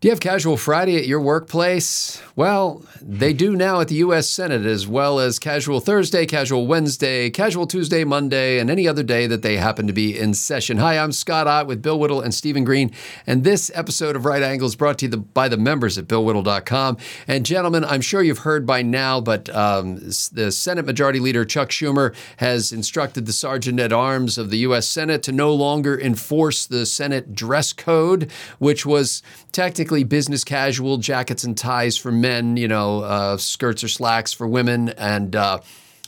Do 0.00 0.08
you 0.08 0.12
have 0.12 0.20
Casual 0.20 0.56
Friday 0.56 0.96
at 0.96 1.06
your 1.06 1.20
workplace? 1.20 2.22
Well, 2.34 2.82
they 3.02 3.34
do 3.34 3.54
now 3.54 3.82
at 3.82 3.88
the 3.88 3.96
U.S. 3.96 4.30
Senate, 4.30 4.64
as 4.64 4.86
well 4.88 5.20
as 5.20 5.38
Casual 5.38 5.78
Thursday, 5.78 6.24
Casual 6.24 6.66
Wednesday, 6.66 7.28
Casual 7.28 7.66
Tuesday, 7.66 8.02
Monday, 8.04 8.58
and 8.58 8.70
any 8.70 8.88
other 8.88 9.02
day 9.02 9.26
that 9.26 9.42
they 9.42 9.58
happen 9.58 9.86
to 9.88 9.92
be 9.92 10.18
in 10.18 10.32
session. 10.32 10.78
Hi, 10.78 10.96
I'm 10.96 11.12
Scott 11.12 11.46
Ott 11.46 11.66
with 11.66 11.82
Bill 11.82 11.98
Whittle 11.98 12.22
and 12.22 12.32
Stephen 12.32 12.64
Green, 12.64 12.92
and 13.26 13.44
this 13.44 13.70
episode 13.74 14.16
of 14.16 14.24
Right 14.24 14.42
Angle 14.42 14.68
is 14.68 14.74
brought 14.74 14.96
to 15.00 15.06
you 15.06 15.18
by 15.18 15.48
the 15.48 15.58
members 15.58 15.98
at 15.98 16.06
BillWhittle.com. 16.06 16.96
And 17.28 17.44
gentlemen, 17.44 17.84
I'm 17.84 18.00
sure 18.00 18.22
you've 18.22 18.38
heard 18.38 18.64
by 18.64 18.80
now, 18.80 19.20
but 19.20 19.54
um, 19.54 19.96
the 19.96 20.50
Senate 20.50 20.86
Majority 20.86 21.20
Leader 21.20 21.44
Chuck 21.44 21.68
Schumer 21.68 22.14
has 22.38 22.72
instructed 22.72 23.26
the 23.26 23.34
Sergeant 23.34 23.78
at 23.78 23.92
Arms 23.92 24.38
of 24.38 24.48
the 24.48 24.58
U.S. 24.60 24.88
Senate 24.88 25.22
to 25.24 25.32
no 25.32 25.52
longer 25.52 26.00
enforce 26.00 26.64
the 26.64 26.86
Senate 26.86 27.34
dress 27.34 27.74
code, 27.74 28.30
which 28.58 28.86
was 28.86 29.22
technically 29.52 29.89
business 29.90 30.44
casual, 30.44 30.98
jackets 30.98 31.44
and 31.44 31.56
ties 31.56 31.96
for 31.96 32.12
men, 32.12 32.56
you 32.56 32.68
know, 32.68 33.00
uh, 33.00 33.36
skirts 33.36 33.84
or 33.84 33.88
slacks 33.88 34.32
for 34.32 34.46
women, 34.46 34.90
and 34.90 35.34
uh, 35.36 35.60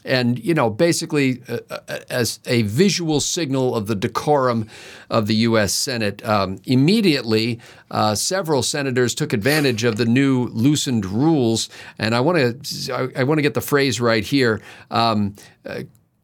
and 0.04 0.38
you 0.42 0.54
know, 0.54 0.70
basically 0.70 1.42
uh, 1.48 1.58
uh 1.70 1.98
as 2.08 2.40
a 2.46 2.62
visual 2.62 3.20
signal 3.20 3.74
of 3.74 3.86
the 3.86 3.94
decorum 3.94 4.68
of 5.10 5.26
the 5.26 5.34
U.S. 5.34 5.72
Senate. 5.72 6.24
Um, 6.26 6.60
immediately, 6.64 7.60
uh, 7.90 8.14
several 8.14 8.62
senators 8.62 9.14
took 9.14 9.32
advantage 9.32 9.84
of 9.84 9.96
the 9.96 10.06
new 10.06 10.46
loosened 10.48 11.04
rules, 11.04 11.68
and 11.98 12.14
I 12.14 12.20
want 12.20 12.64
to 12.64 12.92
I, 12.94 13.20
I 13.20 13.24
want 13.24 13.38
to 13.38 13.42
get 13.42 13.54
the 13.54 13.60
phrase 13.60 14.00
right 14.00 14.24
here. 14.24 14.60
Um, 14.90 15.34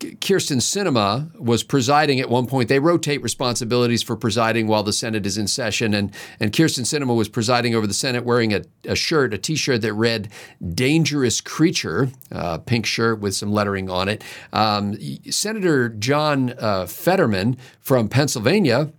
uh, 0.00 0.06
Sinema 0.06 1.34
was 1.38 1.62
presiding 1.62 2.20
at 2.20 2.28
one 2.28 2.46
point. 2.46 2.68
They 2.68 2.78
rotate 2.78 3.22
responsibilities 3.22 4.02
for 4.02 4.16
presiding 4.16 4.66
while 4.66 4.82
the 4.82 4.92
Senate 4.92 5.26
is 5.26 5.38
in 5.38 5.46
session. 5.46 5.94
And, 5.94 6.12
and 6.38 6.52
Kyrsten 6.52 6.84
Sinema 6.84 7.16
was 7.16 7.28
presiding 7.28 7.74
over 7.74 7.86
the 7.86 7.94
Senate 7.94 8.24
wearing 8.24 8.54
a, 8.54 8.62
a 8.84 8.94
shirt, 8.94 9.34
a 9.34 9.38
t 9.38 9.56
shirt 9.56 9.82
that 9.82 9.94
read 9.94 10.30
Dangerous 10.74 11.40
Creature, 11.40 12.10
uh, 12.32 12.58
pink 12.58 12.86
shirt 12.86 13.20
with 13.20 13.34
some 13.34 13.52
lettering 13.52 13.90
on 13.90 14.08
it. 14.08 14.22
Um, 14.52 14.96
Senator 15.30 15.88
John 15.88 16.54
uh, 16.58 16.86
Fetterman 16.86 17.56
from 17.80 18.08
Pennsylvania 18.08 18.92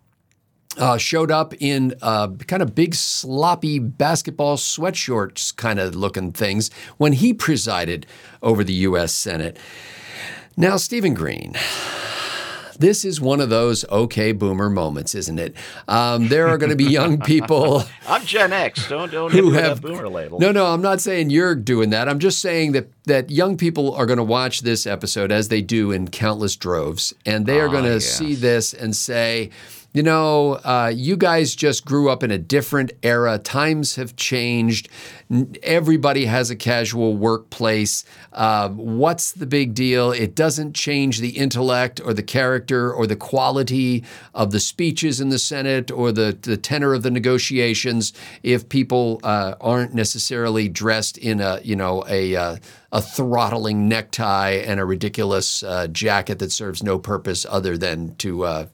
uh, 0.78 0.98
showed 0.98 1.32
up 1.32 1.54
in 1.60 1.94
uh, 2.02 2.30
kind 2.48 2.62
of 2.62 2.76
big, 2.76 2.96
sloppy 2.96 3.80
basketball 3.80 4.58
sweatshorts 4.58 5.56
kind 5.56 5.80
of 5.80 5.96
looking 5.96 6.32
things 6.32 6.70
when 6.98 7.14
he 7.14 7.34
presided 7.34 8.06
over 8.42 8.64
the 8.64 8.74
U.S. 8.74 9.14
Senate. 9.14 9.58
Now, 10.58 10.78
Stephen 10.78 11.14
Green. 11.14 11.56
This 12.80 13.04
is 13.04 13.20
one 13.20 13.42
of 13.42 13.50
those 13.50 13.84
okay 13.90 14.32
boomer 14.32 14.70
moments, 14.70 15.14
isn't 15.14 15.38
it? 15.38 15.54
Um, 15.90 16.30
there 16.30 16.48
are 16.48 16.58
going 16.58 16.70
to 16.70 16.78
be 16.78 16.86
young 16.86 17.20
people. 17.26 17.84
I'm 18.08 18.24
Gen 18.26 18.54
X. 18.54 18.88
Don't 18.88 19.12
don't 19.12 19.32
who 19.32 19.52
have 19.52 19.82
boomer 19.82 20.08
label. 20.08 20.40
No, 20.40 20.54
no, 20.54 20.68
I'm 20.68 20.82
not 20.82 21.02
saying 21.02 21.30
you're 21.30 21.56
doing 21.56 21.90
that. 21.90 22.08
I'm 22.08 22.20
just 22.20 22.40
saying 22.40 22.72
that 22.72 22.88
that 23.04 23.30
young 23.30 23.58
people 23.58 23.94
are 23.96 24.06
going 24.06 24.18
to 24.18 24.24
watch 24.24 24.62
this 24.62 24.88
episode 24.88 25.30
as 25.30 25.50
they 25.50 25.62
do 25.62 25.92
in 25.92 26.08
countless 26.08 26.56
droves, 26.56 27.14
and 27.26 27.46
they 27.46 27.60
are 27.60 27.68
going 27.68 27.84
to 27.84 27.96
yes. 27.96 28.06
see 28.06 28.34
this 28.34 28.74
and 28.74 28.96
say 28.96 29.50
you 29.92 30.04
know, 30.04 30.54
uh, 30.64 30.92
you 30.94 31.18
guys 31.18 31.56
just 31.56 31.84
grew 31.84 32.10
up 32.10 32.22
in 32.22 32.30
a 32.30 32.38
different 32.38 32.92
era. 33.02 33.40
Times 33.40 33.96
have 33.96 34.16
changed. 34.16 34.88
Everybody 35.64 36.26
has 36.26 36.52
a 36.52 36.56
casual 36.56 37.18
workplace. 37.18 38.04
Uh, 38.32 38.70
what's 38.70 39.32
the 39.32 39.48
big 39.48 39.74
deal? 39.74 40.12
It 40.12 40.36
doesn't 40.36 40.74
change 40.74 41.20
the 41.20 41.30
intellect 41.30 42.00
or 42.06 42.14
the 42.14 42.22
character 42.22 42.94
or 42.94 43.08
the 43.08 43.16
quality 43.16 44.04
of 44.36 44.52
the 44.52 44.60
speeches 44.60 45.20
in 45.20 45.30
the 45.30 45.40
Senate 45.40 45.90
or 45.90 46.12
the, 46.12 46.38
the 46.40 46.58
tenor 46.58 46.94
of 46.94 47.02
the 47.02 47.12
negotiations 47.12 48.14
if 48.44 48.70
people 48.70 49.20
uh, 49.24 49.56
aren't 49.60 49.96
necessarily 49.96 50.70
dressed 50.70 51.18
in 51.18 51.42
a, 51.42 51.62
you 51.64 51.76
know, 51.76 52.04
a, 52.08 52.36
uh, 52.36 52.58
a 52.92 53.02
throttling 53.02 53.88
necktie 53.88 54.52
and 54.52 54.80
a 54.80 54.86
ridiculous 54.86 55.64
uh, 55.64 55.88
jacket 55.88 56.38
that 56.38 56.52
serves 56.52 56.84
no 56.84 57.00
purpose 57.00 57.44
other 57.50 57.76
than 57.76 58.16
to 58.18 58.44
uh, 58.44 58.66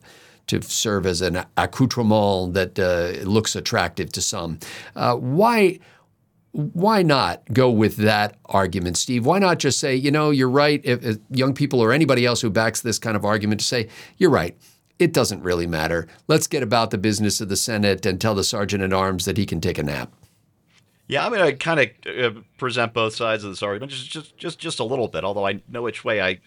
to 0.47 0.61
serve 0.61 1.05
as 1.05 1.21
an 1.21 1.45
accoutrement 1.57 2.53
that 2.53 2.79
uh, 2.79 3.23
looks 3.27 3.55
attractive 3.55 4.11
to 4.13 4.21
some. 4.21 4.59
Uh, 4.95 5.15
why? 5.15 5.79
Why 6.51 7.03
not 7.03 7.43
go 7.51 7.69
with 7.69 7.97
that 7.97 8.37
argument, 8.45 8.95
Steve? 8.95 9.25
Why 9.25 9.39
not 9.39 9.59
just 9.59 9.77
say, 9.77 9.93
you 9.93 10.09
know, 10.09 10.29
you're 10.29 10.49
right? 10.49 10.79
If, 10.85 11.03
if 11.03 11.17
young 11.29 11.53
people 11.53 11.81
or 11.81 11.91
anybody 11.91 12.25
else 12.25 12.39
who 12.39 12.49
backs 12.49 12.79
this 12.79 12.97
kind 12.97 13.17
of 13.17 13.25
argument 13.25 13.59
to 13.59 13.67
say, 13.67 13.89
you're 14.17 14.29
right 14.29 14.55
it 14.99 15.13
doesn't 15.13 15.41
really 15.41 15.67
matter. 15.67 16.07
Let's 16.27 16.47
get 16.47 16.63
about 16.63 16.91
the 16.91 16.97
business 16.97 17.41
of 17.41 17.49
the 17.49 17.55
Senate 17.55 18.05
and 18.05 18.19
tell 18.19 18.35
the 18.35 18.43
sergeant 18.43 18.83
at 18.83 18.93
arms 18.93 19.25
that 19.25 19.37
he 19.37 19.45
can 19.45 19.59
take 19.59 19.77
a 19.77 19.83
nap. 19.83 20.13
Yeah, 21.07 21.25
I'm 21.25 21.31
going 21.31 21.45
to 21.45 21.55
kind 21.55 21.79
of 21.79 22.37
uh, 22.37 22.39
present 22.57 22.93
both 22.93 23.15
sides 23.15 23.43
of 23.43 23.51
this 23.51 23.61
argument, 23.61 23.91
just 23.91 24.09
just 24.09 24.37
just 24.37 24.57
just 24.57 24.79
a 24.79 24.83
little 24.83 25.07
bit. 25.07 25.23
Although 25.23 25.45
I 25.45 25.61
know 25.67 25.83
which 25.83 26.03
way 26.03 26.21
I 26.21 26.39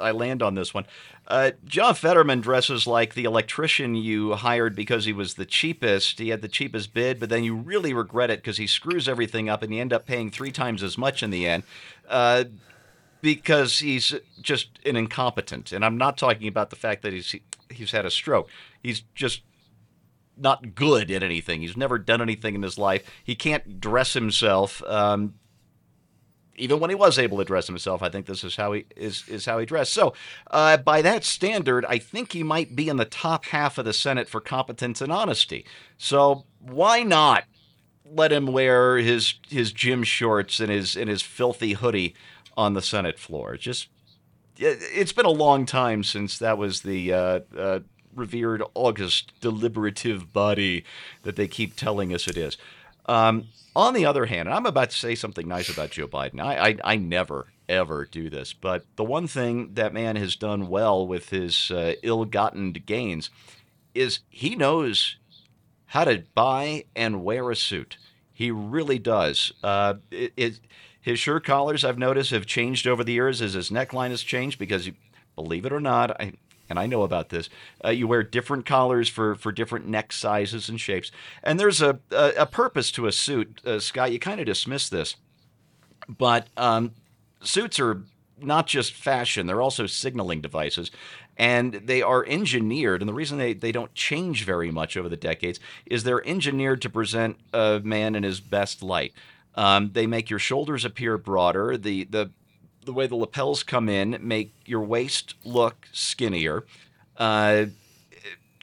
I 0.00 0.10
land 0.12 0.42
on 0.42 0.54
this 0.54 0.72
one. 0.72 0.86
Uh, 1.26 1.52
John 1.64 1.94
Fetterman 1.94 2.40
dresses 2.40 2.86
like 2.86 3.14
the 3.14 3.24
electrician 3.24 3.94
you 3.94 4.34
hired 4.34 4.74
because 4.74 5.04
he 5.04 5.12
was 5.12 5.34
the 5.34 5.44
cheapest. 5.44 6.18
He 6.18 6.30
had 6.30 6.42
the 6.42 6.48
cheapest 6.48 6.94
bid, 6.94 7.20
but 7.20 7.28
then 7.28 7.44
you 7.44 7.54
really 7.54 7.92
regret 7.92 8.30
it 8.30 8.40
because 8.40 8.56
he 8.56 8.66
screws 8.66 9.08
everything 9.08 9.48
up 9.48 9.62
and 9.62 9.74
you 9.74 9.80
end 9.80 9.92
up 9.92 10.06
paying 10.06 10.30
three 10.30 10.50
times 10.50 10.82
as 10.82 10.96
much 10.96 11.22
in 11.22 11.30
the 11.30 11.46
end. 11.46 11.64
Uh, 12.08 12.44
because 13.20 13.80
he's 13.80 14.14
just 14.40 14.70
an 14.86 14.96
incompetent, 14.96 15.72
and 15.72 15.84
I'm 15.84 15.98
not 15.98 16.16
talking 16.16 16.46
about 16.46 16.70
the 16.70 16.76
fact 16.76 17.02
that 17.02 17.12
he's 17.12 17.34
he's 17.68 17.90
had 17.90 18.06
a 18.06 18.10
stroke. 18.10 18.48
He's 18.82 19.00
just 19.14 19.42
not 20.36 20.74
good 20.74 21.10
at 21.10 21.22
anything. 21.22 21.60
He's 21.60 21.76
never 21.76 21.98
done 21.98 22.22
anything 22.22 22.54
in 22.54 22.62
his 22.62 22.78
life. 22.78 23.04
He 23.22 23.34
can't 23.34 23.80
dress 23.80 24.14
himself. 24.14 24.82
Um, 24.84 25.34
even 26.58 26.80
when 26.80 26.90
he 26.90 26.96
was 26.96 27.18
able 27.18 27.38
to 27.38 27.44
dress 27.44 27.66
himself, 27.66 28.02
I 28.02 28.08
think 28.08 28.26
this 28.26 28.44
is 28.44 28.56
how 28.56 28.72
he 28.72 28.84
is 28.96 29.26
is 29.28 29.46
how 29.46 29.58
he 29.58 29.66
dressed. 29.66 29.92
So, 29.92 30.14
uh, 30.50 30.76
by 30.78 31.02
that 31.02 31.24
standard, 31.24 31.84
I 31.86 31.98
think 31.98 32.32
he 32.32 32.42
might 32.42 32.76
be 32.76 32.88
in 32.88 32.96
the 32.96 33.04
top 33.04 33.46
half 33.46 33.78
of 33.78 33.84
the 33.84 33.92
Senate 33.92 34.28
for 34.28 34.40
competence 34.40 35.00
and 35.00 35.12
honesty. 35.12 35.64
So, 35.96 36.44
why 36.60 37.02
not 37.02 37.44
let 38.04 38.32
him 38.32 38.46
wear 38.46 38.98
his 38.98 39.34
his 39.48 39.72
gym 39.72 40.02
shorts 40.02 40.60
and 40.60 40.70
his 40.70 40.96
and 40.96 41.08
his 41.08 41.22
filthy 41.22 41.74
hoodie 41.74 42.14
on 42.56 42.74
the 42.74 42.82
Senate 42.82 43.18
floor? 43.18 43.56
Just 43.56 43.88
it's 44.58 45.12
been 45.12 45.26
a 45.26 45.30
long 45.30 45.66
time 45.66 46.02
since 46.02 46.38
that 46.38 46.58
was 46.58 46.82
the 46.82 47.12
uh, 47.12 47.40
uh, 47.56 47.80
revered 48.14 48.62
august 48.74 49.32
deliberative 49.40 50.32
body 50.32 50.84
that 51.22 51.36
they 51.36 51.46
keep 51.46 51.76
telling 51.76 52.12
us 52.12 52.26
it 52.26 52.36
is. 52.36 52.58
Um, 53.08 53.48
on 53.74 53.94
the 53.94 54.06
other 54.06 54.26
hand, 54.26 54.48
and 54.48 54.56
I'm 54.56 54.66
about 54.66 54.90
to 54.90 54.96
say 54.96 55.14
something 55.14 55.48
nice 55.48 55.68
about 55.68 55.90
Joe 55.90 56.06
Biden. 56.06 56.40
I, 56.40 56.68
I, 56.70 56.76
I 56.84 56.96
never, 56.96 57.48
ever 57.68 58.04
do 58.04 58.28
this. 58.28 58.52
But 58.52 58.84
the 58.96 59.04
one 59.04 59.26
thing 59.26 59.74
that 59.74 59.94
man 59.94 60.16
has 60.16 60.36
done 60.36 60.68
well 60.68 61.06
with 61.06 61.30
his 61.30 61.70
uh, 61.70 61.94
ill 62.02 62.24
gotten 62.24 62.72
gains 62.72 63.30
is 63.94 64.20
he 64.28 64.54
knows 64.54 65.16
how 65.86 66.04
to 66.04 66.24
buy 66.34 66.84
and 66.94 67.24
wear 67.24 67.50
a 67.50 67.56
suit. 67.56 67.96
He 68.32 68.50
really 68.50 68.98
does. 68.98 69.52
Uh, 69.62 69.94
it, 70.10 70.32
it, 70.36 70.60
his 71.00 71.18
shirt 71.18 71.44
collars, 71.44 71.84
I've 71.84 71.98
noticed, 71.98 72.30
have 72.30 72.46
changed 72.46 72.86
over 72.86 73.02
the 73.02 73.12
years 73.12 73.40
as 73.40 73.54
his 73.54 73.70
neckline 73.70 74.10
has 74.10 74.22
changed 74.22 74.58
because, 74.58 74.90
believe 75.34 75.64
it 75.64 75.72
or 75.72 75.80
not, 75.80 76.20
I, 76.20 76.34
and 76.68 76.78
I 76.78 76.86
know 76.86 77.02
about 77.02 77.28
this. 77.28 77.48
Uh, 77.84 77.90
you 77.90 78.06
wear 78.06 78.22
different 78.22 78.66
collars 78.66 79.08
for 79.08 79.34
for 79.34 79.52
different 79.52 79.86
neck 79.86 80.12
sizes 80.12 80.68
and 80.68 80.80
shapes, 80.80 81.10
and 81.42 81.58
there's 81.58 81.80
a 81.80 81.98
a, 82.10 82.32
a 82.38 82.46
purpose 82.46 82.90
to 82.92 83.06
a 83.06 83.12
suit. 83.12 83.60
Uh, 83.64 83.78
Scott, 83.78 84.12
you 84.12 84.18
kind 84.18 84.40
of 84.40 84.46
dismiss 84.46 84.88
this, 84.88 85.16
but 86.08 86.48
um, 86.56 86.92
suits 87.42 87.80
are 87.80 88.02
not 88.40 88.66
just 88.66 88.92
fashion; 88.92 89.46
they're 89.46 89.62
also 89.62 89.86
signaling 89.86 90.40
devices. 90.40 90.90
And 91.40 91.74
they 91.74 92.02
are 92.02 92.26
engineered, 92.26 93.00
and 93.00 93.08
the 93.08 93.14
reason 93.14 93.38
they, 93.38 93.52
they 93.52 93.70
don't 93.70 93.94
change 93.94 94.44
very 94.44 94.72
much 94.72 94.96
over 94.96 95.08
the 95.08 95.16
decades 95.16 95.60
is 95.86 96.02
they're 96.02 96.26
engineered 96.26 96.82
to 96.82 96.90
present 96.90 97.38
a 97.54 97.80
man 97.84 98.16
in 98.16 98.24
his 98.24 98.40
best 98.40 98.82
light. 98.82 99.12
Um, 99.54 99.90
they 99.92 100.08
make 100.08 100.30
your 100.30 100.40
shoulders 100.40 100.84
appear 100.84 101.16
broader. 101.16 101.76
The 101.76 102.04
the 102.04 102.30
the 102.88 102.94
way 102.94 103.06
the 103.06 103.14
lapels 103.14 103.62
come 103.62 103.86
in 103.86 104.18
make 104.22 104.54
your 104.64 104.80
waist 104.80 105.34
look 105.44 105.86
skinnier. 105.92 106.64
Uh, 107.18 107.66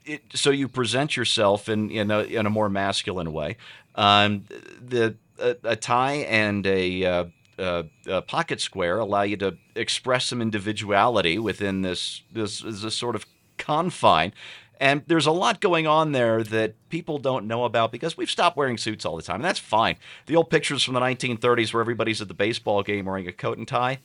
it, 0.03 0.23
so 0.33 0.49
you 0.49 0.67
present 0.67 1.15
yourself 1.15 1.69
in 1.69 1.91
in 1.91 2.09
a, 2.09 2.21
in 2.21 2.47
a 2.47 2.49
more 2.49 2.67
masculine 2.67 3.31
way. 3.31 3.55
Um, 3.93 4.45
the 4.81 5.15
a, 5.37 5.55
a, 5.63 5.75
tie 5.75 6.25
and 6.27 6.65
a, 6.65 7.05
uh, 7.05 7.83
a, 8.07 8.21
pocket 8.23 8.61
square 8.61 8.97
allow 8.97 9.21
you 9.21 9.37
to 9.37 9.57
express 9.75 10.25
some 10.25 10.41
individuality 10.41 11.37
within 11.37 11.83
this 11.83 12.23
this, 12.31 12.61
this 12.61 12.95
sort 12.95 13.15
of 13.15 13.27
confine. 13.57 14.33
And 14.79 15.03
there's 15.07 15.25
a 15.25 15.31
lot 15.31 15.61
going 15.61 15.87
on 15.87 16.11
there 16.11 16.43
that 16.43 16.73
people 16.89 17.17
don't 17.17 17.47
know 17.47 17.63
about 17.63 17.91
because 17.91 18.17
we've 18.17 18.29
stopped 18.29 18.57
wearing 18.57 18.77
suits 18.77 19.05
all 19.05 19.15
the 19.15 19.23
time. 19.23 19.35
And 19.35 19.45
that's 19.45 19.59
fine. 19.59 19.95
The 20.25 20.35
old 20.35 20.49
pictures 20.49 20.83
from 20.83 20.95
the 20.95 20.99
1930s 20.99 21.73
where 21.73 21.81
everybody's 21.81 22.21
at 22.21 22.27
the 22.27 22.33
baseball 22.33 22.83
game 22.83 23.05
wearing 23.05 23.27
a 23.27 23.31
coat 23.31 23.57
and 23.57 23.67
tie, 23.67 23.99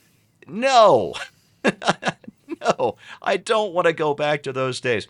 no, 0.47 1.15
no, 1.65 2.97
I 3.23 3.37
don't 3.37 3.73
want 3.73 3.87
to 3.87 3.93
go 3.93 4.15
back 4.15 4.43
to 4.45 4.53
those 4.53 4.81
days. 4.81 5.07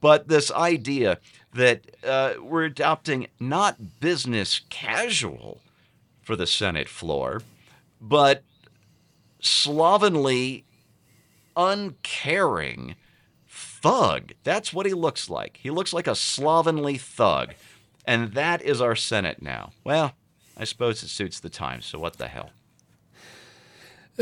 But 0.00 0.28
this 0.28 0.50
idea 0.52 1.18
that 1.54 1.84
uh, 2.04 2.34
we're 2.40 2.64
adopting 2.64 3.26
not 3.40 4.00
business 4.00 4.60
casual 4.70 5.60
for 6.22 6.36
the 6.36 6.46
Senate 6.46 6.88
floor, 6.88 7.42
but 8.00 8.42
slovenly, 9.40 10.64
uncaring 11.56 12.94
thug. 13.48 14.32
That's 14.44 14.72
what 14.72 14.86
he 14.86 14.94
looks 14.94 15.30
like. 15.30 15.58
He 15.62 15.70
looks 15.70 15.92
like 15.92 16.06
a 16.06 16.14
slovenly 16.14 16.98
thug. 16.98 17.54
And 18.04 18.32
that 18.32 18.62
is 18.62 18.80
our 18.80 18.96
Senate 18.96 19.42
now. 19.42 19.72
Well, 19.84 20.12
I 20.56 20.64
suppose 20.64 21.02
it 21.02 21.08
suits 21.08 21.40
the 21.40 21.50
times, 21.50 21.86
so 21.86 21.98
what 21.98 22.18
the 22.18 22.28
hell? 22.28 22.50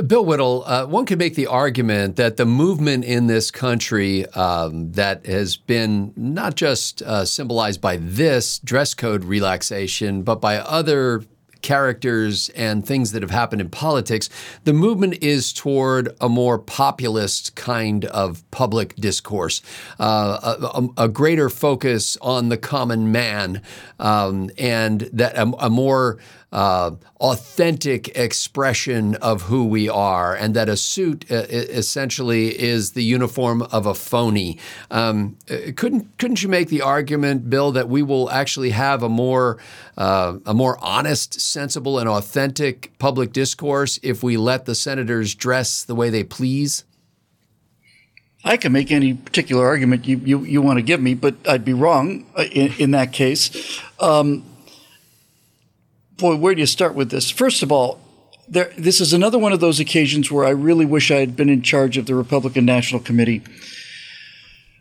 Bill 0.04 0.26
Whittle, 0.26 0.62
uh, 0.66 0.84
one 0.84 1.06
could 1.06 1.18
make 1.18 1.36
the 1.36 1.46
argument 1.46 2.16
that 2.16 2.36
the 2.36 2.44
movement 2.44 3.06
in 3.06 3.28
this 3.28 3.50
country 3.50 4.26
um, 4.32 4.92
that 4.92 5.24
has 5.24 5.56
been 5.56 6.12
not 6.16 6.54
just 6.54 7.00
uh, 7.00 7.24
symbolized 7.24 7.80
by 7.80 7.96
this 7.96 8.58
dress 8.58 8.92
code 8.92 9.24
relaxation, 9.24 10.22
but 10.22 10.38
by 10.38 10.58
other 10.58 11.24
characters 11.62 12.50
and 12.50 12.86
things 12.86 13.12
that 13.12 13.22
have 13.22 13.30
happened 13.30 13.62
in 13.62 13.70
politics, 13.70 14.28
the 14.64 14.72
movement 14.74 15.14
is 15.22 15.52
toward 15.52 16.14
a 16.20 16.28
more 16.28 16.58
populist 16.58 17.54
kind 17.56 18.04
of 18.04 18.48
public 18.50 18.94
discourse, 18.96 19.62
uh, 19.98 20.56
a, 20.74 21.04
a, 21.04 21.08
greater 21.08 21.48
focus 21.48 22.16
on 22.20 22.50
the 22.50 22.56
common 22.56 23.10
man, 23.10 23.62
um, 23.98 24.50
and 24.58 25.08
that 25.12 25.34
a, 25.36 25.50
a 25.58 25.70
more 25.70 26.18
uh, 26.52 26.92
authentic 27.20 28.16
expression 28.16 29.14
of 29.16 29.42
who 29.42 29.66
we 29.66 29.88
are, 29.88 30.34
and 30.34 30.54
that 30.54 30.68
a 30.68 30.76
suit 30.76 31.24
uh, 31.30 31.44
essentially 31.50 32.58
is 32.58 32.92
the 32.92 33.02
uniform 33.02 33.62
of 33.62 33.84
a 33.84 33.94
phony. 33.94 34.58
Um, 34.90 35.36
uh, 35.50 35.72
couldn't 35.76 36.16
couldn't 36.18 36.42
you 36.42 36.48
make 36.48 36.68
the 36.68 36.82
argument, 36.82 37.50
Bill, 37.50 37.72
that 37.72 37.88
we 37.88 38.02
will 38.02 38.30
actually 38.30 38.70
have 38.70 39.02
a 39.02 39.08
more 39.08 39.58
uh, 39.96 40.38
a 40.46 40.54
more 40.54 40.78
honest, 40.82 41.40
sensible, 41.40 41.98
and 41.98 42.08
authentic 42.08 42.96
public 42.98 43.32
discourse 43.32 43.98
if 44.02 44.22
we 44.22 44.36
let 44.36 44.66
the 44.66 44.74
senators 44.74 45.34
dress 45.34 45.82
the 45.82 45.94
way 45.94 46.10
they 46.10 46.24
please? 46.24 46.84
I 48.44 48.56
can 48.56 48.70
make 48.70 48.92
any 48.92 49.12
particular 49.12 49.66
argument 49.66 50.06
you, 50.06 50.18
you, 50.18 50.44
you 50.44 50.62
want 50.62 50.78
to 50.78 50.82
give 50.82 51.02
me, 51.02 51.14
but 51.14 51.34
I'd 51.48 51.64
be 51.64 51.72
wrong 51.72 52.24
uh, 52.36 52.44
in, 52.44 52.72
in 52.78 52.90
that 52.92 53.12
case. 53.12 53.80
Um, 53.98 54.44
boy, 56.16 56.36
where 56.36 56.54
do 56.54 56.60
you 56.60 56.66
start 56.66 56.94
with 56.94 57.10
this? 57.10 57.30
First 57.30 57.62
of 57.62 57.70
all, 57.70 58.00
there, 58.48 58.72
this 58.78 59.00
is 59.00 59.12
another 59.12 59.38
one 59.38 59.52
of 59.52 59.60
those 59.60 59.80
occasions 59.80 60.30
where 60.30 60.44
I 60.44 60.50
really 60.50 60.86
wish 60.86 61.10
I 61.10 61.16
had 61.16 61.36
been 61.36 61.48
in 61.48 61.62
charge 61.62 61.96
of 61.96 62.06
the 62.06 62.14
Republican 62.14 62.64
National 62.64 63.00
Committee. 63.00 63.42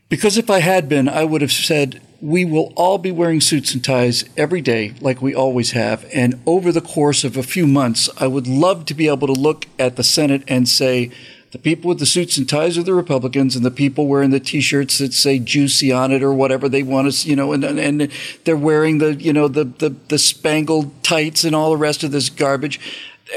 Because 0.08 0.38
if 0.38 0.50
I 0.50 0.60
had 0.60 0.88
been, 0.88 1.10
I 1.10 1.24
would 1.24 1.42
have 1.42 1.52
said, 1.52 2.02
we 2.22 2.46
will 2.46 2.72
all 2.76 2.98
be 2.98 3.12
wearing 3.12 3.42
suits 3.42 3.74
and 3.74 3.84
ties 3.84 4.24
every 4.38 4.62
day, 4.62 4.94
like 5.02 5.22
we 5.22 5.34
always 5.34 5.72
have. 5.72 6.06
And 6.14 6.42
over 6.46 6.72
the 6.72 6.82
course 6.82 7.24
of 7.24 7.38
a 7.38 7.44
few 7.44 7.66
months, 7.66 8.10
I 8.18 8.28
would 8.28 8.48
love 8.48 8.86
to 8.86 8.94
be 8.94 9.08
able 9.08 9.28
to 9.28 9.34
look 9.34 9.66
at 9.80 9.96
the 9.96 10.04
Senate 10.04 10.44
and 10.48 10.70
say, 10.70 11.12
the 11.56 11.60
people 11.60 11.88
with 11.88 12.00
the 12.00 12.06
suits 12.06 12.38
and 12.38 12.50
ties 12.50 12.78
are 12.78 12.84
the 12.84 12.94
Republicans, 12.94 13.56
and 13.56 13.64
the 13.64 13.72
people 13.72 14.08
wearing 14.08 14.32
the 14.32 14.42
T-shirts 14.42 14.98
that 14.98 15.14
say 15.14 15.40
"juicy" 15.40 15.90
on 15.90 16.12
it 16.12 16.22
or 16.22 16.34
whatever 16.34 16.68
they 16.68 16.84
want 16.84 17.10
to, 17.10 17.30
you 17.30 17.34
know, 17.34 17.54
and 17.54 17.64
and 17.64 18.12
they're 18.44 18.58
wearing 18.58 18.98
the 18.98 19.16
you 19.16 19.32
know 19.32 19.48
the 19.48 19.64
the, 19.64 19.96
the 20.10 20.18
spangled 20.18 21.02
tights 21.02 21.46
and 21.46 21.56
all 21.56 21.70
the 21.70 21.78
rest 21.78 22.04
of 22.04 22.12
this 22.12 22.28
garbage. 22.28 22.82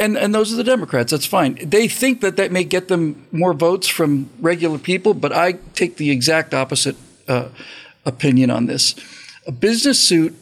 And, 0.00 0.18
and 0.18 0.34
those 0.34 0.52
are 0.52 0.56
the 0.56 0.64
Democrats. 0.64 1.12
That's 1.12 1.26
fine. 1.26 1.60
They 1.62 1.86
think 1.86 2.20
that 2.22 2.36
that 2.36 2.50
may 2.50 2.64
get 2.64 2.88
them 2.88 3.24
more 3.30 3.54
votes 3.54 3.86
from 3.86 4.28
regular 4.40 4.78
people, 4.78 5.14
but 5.14 5.32
I 5.32 5.52
take 5.74 5.96
the 5.96 6.10
exact 6.10 6.52
opposite 6.54 6.96
uh, 7.28 7.50
opinion 8.04 8.50
on 8.50 8.66
this. 8.66 8.96
A 9.46 9.52
business 9.52 10.02
suit 10.02 10.34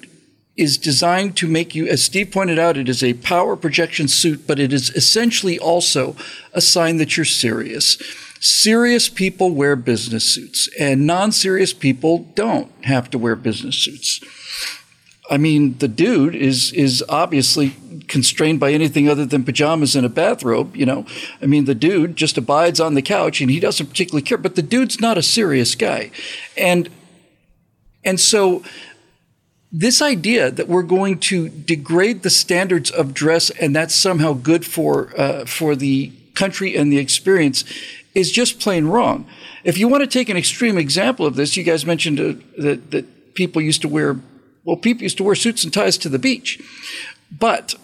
is 0.57 0.79
designed 0.79 1.37
to 1.37 1.47
make 1.47 1.75
you, 1.75 1.87
as 1.87 2.03
Steve 2.03 2.31
pointed 2.31 2.59
out, 2.59 2.77
it 2.77 2.89
is 2.89 3.03
a 3.03 3.15
power 3.15 3.57
projection 3.57 4.09
suit, 4.09 4.47
but 4.47 4.59
it 4.59 4.73
is 4.73 4.91
essentially 4.91 5.59
also 5.59 6.17
a 6.53 6.61
sign 6.61 6.97
that 6.97 7.17
you're 7.17 7.27
serious. 7.27 7.99
Serious 8.41 9.09
people 9.09 9.51
wear 9.51 9.77
business 9.77 10.25
suits, 10.25 10.69
and 10.79 11.07
non 11.07 11.33
serious 11.33 11.73
people 11.73 12.31
don't 12.35 12.71
have 12.85 13.11
to 13.11 13.19
wear 13.19 13.37
business 13.37 13.77
suits. 13.77 14.21
I 15.31 15.39
mean, 15.39 15.79
the 15.79 15.89
dude 15.89 16.35
is 16.35 16.73
is 16.73 17.03
obviously 17.09 17.75
constrained 18.09 18.61
by 18.61 18.73
anything 18.73 19.09
other 19.09 19.27
than 19.27 19.45
pajamas 19.45 19.97
and 19.97 20.07
a 20.07 20.11
bathrobe. 20.11 20.77
You 20.77 20.87
know, 20.87 21.07
I 21.43 21.47
mean, 21.47 21.65
the 21.65 21.75
dude 21.75 22.17
just 22.17 22.39
abides 22.39 22.79
on 22.79 22.95
the 22.95 23.03
couch 23.03 23.41
and 23.41 23.51
he 23.51 23.59
doesn't 23.59 23.87
particularly 23.87 24.23
care. 24.23 24.39
But 24.39 24.55
the 24.55 24.63
dude's 24.63 25.01
not 25.01 25.19
a 25.19 25.23
serious 25.23 25.75
guy, 25.75 26.11
and 26.57 26.89
and 28.05 28.21
so 28.21 28.63
this 29.79 30.01
idea 30.01 30.51
that 30.51 30.69
we're 30.69 30.83
going 30.83 31.19
to 31.19 31.51
degrade 31.51 32.23
the 32.23 32.31
standards 32.31 32.91
of 32.91 33.13
dress 33.13 33.51
and 33.51 33.77
that's 33.77 33.95
somehow 33.95 34.33
good 34.33 34.65
for 34.65 35.13
uh, 35.21 35.45
for 35.45 35.77
the 35.77 36.11
country 36.35 36.75
and 36.75 36.91
the 36.91 36.97
experience 36.97 37.63
is 38.15 38.33
just 38.33 38.59
plain 38.59 38.87
wrong. 38.87 39.27
If 39.65 39.77
you 39.77 39.87
want 39.87 40.03
to 40.03 40.07
take 40.07 40.31
an 40.31 40.37
extreme 40.39 40.79
example 40.79 41.27
of 41.27 41.37
this, 41.37 41.59
you 41.59 41.63
guys 41.63 41.85
mentioned 41.85 42.19
uh, 42.19 42.41
that 42.57 42.91
that 42.91 43.35
people 43.35 43.61
used 43.61 43.83
to 43.83 43.89
wear 43.89 44.19
well, 44.65 44.79
people 44.79 45.03
used 45.03 45.19
to 45.19 45.25
wear 45.25 45.35
suits 45.35 45.63
and 45.63 45.73
ties 45.73 45.99
to 45.99 46.09
the 46.09 46.19
beach, 46.19 46.59
but 47.31 47.75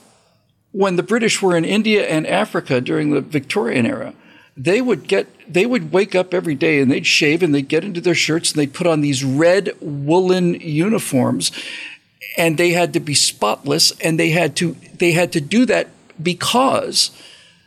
when 0.71 0.97
the 0.97 1.03
British 1.03 1.43
were 1.43 1.55
in 1.55 1.67
India 1.67 2.09
and 2.09 2.27
Africa 2.27 2.81
during 2.81 3.11
the 3.11 3.21
Victorian 3.21 3.85
era, 3.85 4.15
they 4.57 4.81
would 4.81 5.09
get 5.09 5.29
they 5.53 5.67
would 5.67 5.93
wake 5.93 6.15
up 6.15 6.35
every 6.35 6.55
day 6.55 6.81
and 6.81 6.91
they'd 6.91 7.07
shave 7.07 7.43
and 7.43 7.55
they'd 7.55 7.69
get 7.69 7.85
into 7.85 8.01
their 8.01 8.15
shirts 8.15 8.53
and 8.53 8.61
they'd 8.61 8.75
put 8.75 8.87
on 8.87 9.01
these 9.01 9.25
red 9.25 9.71
woolen 9.81 10.55
uniforms 10.55 11.51
and 12.37 12.59
they 12.59 12.71
had 12.71 12.93
to 12.93 13.01
be 13.01 13.15
spotless 13.15 13.93
and 14.01 14.19
they 14.19 14.31
had 14.31 14.57
to 14.57 14.77
they 14.99 15.13
had 15.13 15.33
to 15.33 15.41
do 15.41 15.65
that 15.67 15.89
because 16.23 17.11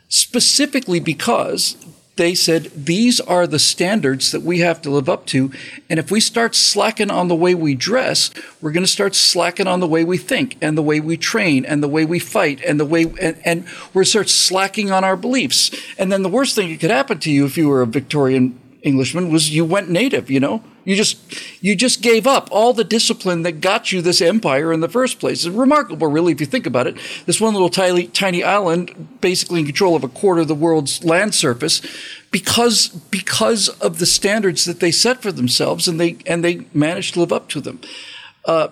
specifically 0.08 1.00
because 1.00 1.76
they 2.16 2.34
said 2.34 2.70
these 2.74 3.20
are 3.20 3.46
the 3.46 3.58
standards 3.58 4.32
that 4.32 4.42
we 4.42 4.60
have 4.60 4.80
to 4.82 4.90
live 4.90 5.08
up 5.08 5.26
to. 5.26 5.50
And 5.88 5.98
if 5.98 6.10
we 6.10 6.20
start 6.20 6.54
slacking 6.54 7.10
on 7.10 7.28
the 7.28 7.34
way 7.34 7.54
we 7.54 7.74
dress, 7.74 8.30
we're 8.60 8.72
going 8.72 8.84
to 8.84 8.90
start 8.90 9.14
slacking 9.14 9.66
on 9.66 9.80
the 9.80 9.86
way 9.86 10.02
we 10.02 10.18
think 10.18 10.56
and 10.60 10.76
the 10.76 10.82
way 10.82 10.98
we 10.98 11.16
train 11.16 11.64
and 11.64 11.82
the 11.82 11.88
way 11.88 12.04
we 12.04 12.18
fight 12.18 12.62
and 12.64 12.80
the 12.80 12.86
way, 12.86 13.02
and, 13.20 13.38
and 13.44 13.66
we're 13.92 14.04
start 14.04 14.28
slacking 14.28 14.90
on 14.90 15.04
our 15.04 15.16
beliefs. 15.16 15.70
And 15.98 16.10
then 16.10 16.22
the 16.22 16.28
worst 16.28 16.54
thing 16.54 16.70
that 16.70 16.80
could 16.80 16.90
happen 16.90 17.18
to 17.20 17.30
you 17.30 17.44
if 17.44 17.56
you 17.58 17.68
were 17.68 17.82
a 17.82 17.86
Victorian 17.86 18.58
Englishman 18.86 19.30
was 19.30 19.50
you 19.50 19.64
went 19.64 19.90
native, 19.90 20.30
you 20.30 20.38
know? 20.38 20.62
You 20.84 20.94
just 20.94 21.18
you 21.60 21.74
just 21.74 22.00
gave 22.00 22.24
up 22.24 22.48
all 22.52 22.72
the 22.72 22.84
discipline 22.84 23.42
that 23.42 23.60
got 23.60 23.90
you 23.90 24.00
this 24.00 24.22
empire 24.22 24.72
in 24.72 24.78
the 24.78 24.88
first 24.88 25.18
place. 25.18 25.44
It's 25.44 25.54
remarkable, 25.54 26.06
really, 26.06 26.32
if 26.32 26.40
you 26.40 26.46
think 26.46 26.66
about 26.66 26.86
it. 26.86 26.96
This 27.26 27.40
one 27.40 27.52
little 27.52 27.68
tiny 27.68 28.06
tiny 28.06 28.44
island, 28.44 29.20
basically 29.20 29.58
in 29.58 29.66
control 29.66 29.96
of 29.96 30.04
a 30.04 30.08
quarter 30.08 30.42
of 30.42 30.48
the 30.48 30.54
world's 30.54 31.02
land 31.02 31.34
surface, 31.34 31.82
because 32.30 32.88
because 33.10 33.68
of 33.80 33.98
the 33.98 34.06
standards 34.06 34.64
that 34.66 34.78
they 34.78 34.92
set 34.92 35.20
for 35.20 35.32
themselves, 35.32 35.88
and 35.88 35.98
they 35.98 36.18
and 36.24 36.44
they 36.44 36.66
managed 36.72 37.14
to 37.14 37.20
live 37.20 37.32
up 37.32 37.48
to 37.48 37.60
them. 37.60 37.80
Uh, 38.44 38.68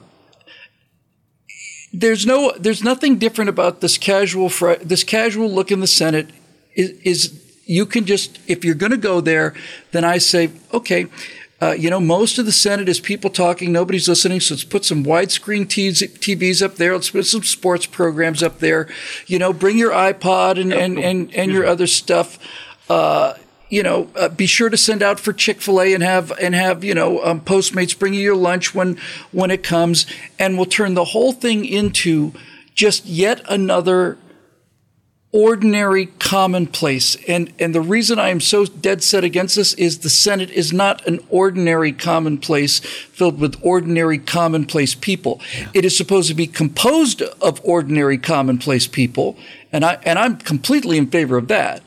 there's 1.93 2.25
no 2.25 2.53
there's 2.57 2.85
nothing 2.85 3.19
different 3.19 3.49
about 3.49 3.81
this 3.81 3.99
casual 3.99 4.49
fr- 4.49 4.75
this 4.75 5.03
casual 5.03 5.51
look 5.51 5.73
in 5.73 5.81
the 5.81 5.89
Senate 5.89 6.29
is, 6.77 6.91
is 7.01 7.44
you 7.67 7.87
can 7.87 8.05
just 8.05 8.39
if 8.47 8.65
you're 8.65 8.75
going 8.75 8.93
to 8.93 8.99
go 8.99 9.21
there, 9.21 9.55
then 9.93 10.05
I 10.05 10.19
say 10.19 10.51
okay 10.73 11.07
uh, 11.65 11.71
you 11.71 11.89
know, 11.89 12.01
most 12.01 12.39
of 12.39 12.45
the 12.45 12.53
Senate 12.53 12.89
is 12.91 13.01
people 13.01 13.31
talking, 13.31 13.73
nobody's 13.73 14.07
listening. 14.07 14.41
So 14.41 14.55
let's 14.55 14.65
put 14.65 14.85
some 14.85 15.05
widescreen 15.05 15.67
TVs 15.67 16.63
up 16.63 16.75
there. 16.75 16.93
Let's 16.93 17.11
put 17.11 17.25
some 17.25 17.43
sports 17.43 17.87
programs 17.87 18.43
up 18.43 18.59
there. 18.59 18.89
You 19.27 19.39
know, 19.39 19.53
bring 19.53 19.79
your 19.79 19.93
iPod 19.93 20.61
and, 20.61 20.75
and, 20.75 20.99
and, 20.99 21.35
and 21.35 21.51
your 21.53 21.65
other 21.65 21.87
stuff. 21.87 22.39
Uh, 22.91 23.35
you 23.71 23.83
know, 23.83 24.11
uh, 24.15 24.29
be 24.29 24.45
sure 24.47 24.69
to 24.69 24.77
send 24.77 25.03
out 25.03 25.19
for 25.19 25.33
Chick 25.33 25.63
Fil 25.63 25.81
A 25.81 25.95
and 25.95 26.03
have 26.03 26.33
and 26.33 26.55
have 26.55 26.85
you 26.85 26.95
know 26.95 27.25
um, 27.25 27.41
Postmates 27.41 27.99
bring 27.99 28.13
you 28.13 28.21
your 28.21 28.37
lunch 28.37 28.75
when 28.75 28.99
when 29.33 29.51
it 29.51 29.63
comes, 29.63 30.07
and 30.39 30.57
we'll 30.57 30.67
turn 30.67 30.95
the 30.95 31.07
whole 31.07 31.33
thing 31.33 31.65
into 31.65 32.35
just 32.75 33.07
yet 33.07 33.41
another 33.49 34.19
ordinary 35.35 36.07
commonplace. 36.07 37.17
And, 37.27 37.53
and 37.59 37.75
the 37.75 37.81
reason 37.81 38.21
I 38.21 38.29
am 38.29 38.39
so 38.39 38.67
dead 38.67 39.03
set 39.03 39.25
against 39.25 39.57
this 39.57 39.75
is 39.75 39.99
the 39.99 40.09
Senate 40.09 40.49
is 40.51 40.73
not 40.73 41.05
an 41.09 41.19
ordinary 41.29 41.91
commonplace 41.93 42.79
filled 42.79 43.41
with 43.41 43.57
ordinary 43.61 44.19
commonplace 44.19 44.95
people. 44.95 45.41
Yeah. 45.59 45.71
It 45.75 45.85
is 45.85 45.97
supposed 45.97 46.29
to 46.29 46.35
be 46.35 46.47
composed 46.47 47.21
of 47.21 47.61
ordinary 47.65 48.17
commonplace 48.17 48.87
people. 48.87 49.37
And 49.73 49.85
I, 49.85 49.99
and 50.05 50.21
I'm 50.21 50.37
completely 50.37 50.99
in 50.99 51.09
favor 51.09 51.37
of 51.37 51.49
that. 51.49 51.83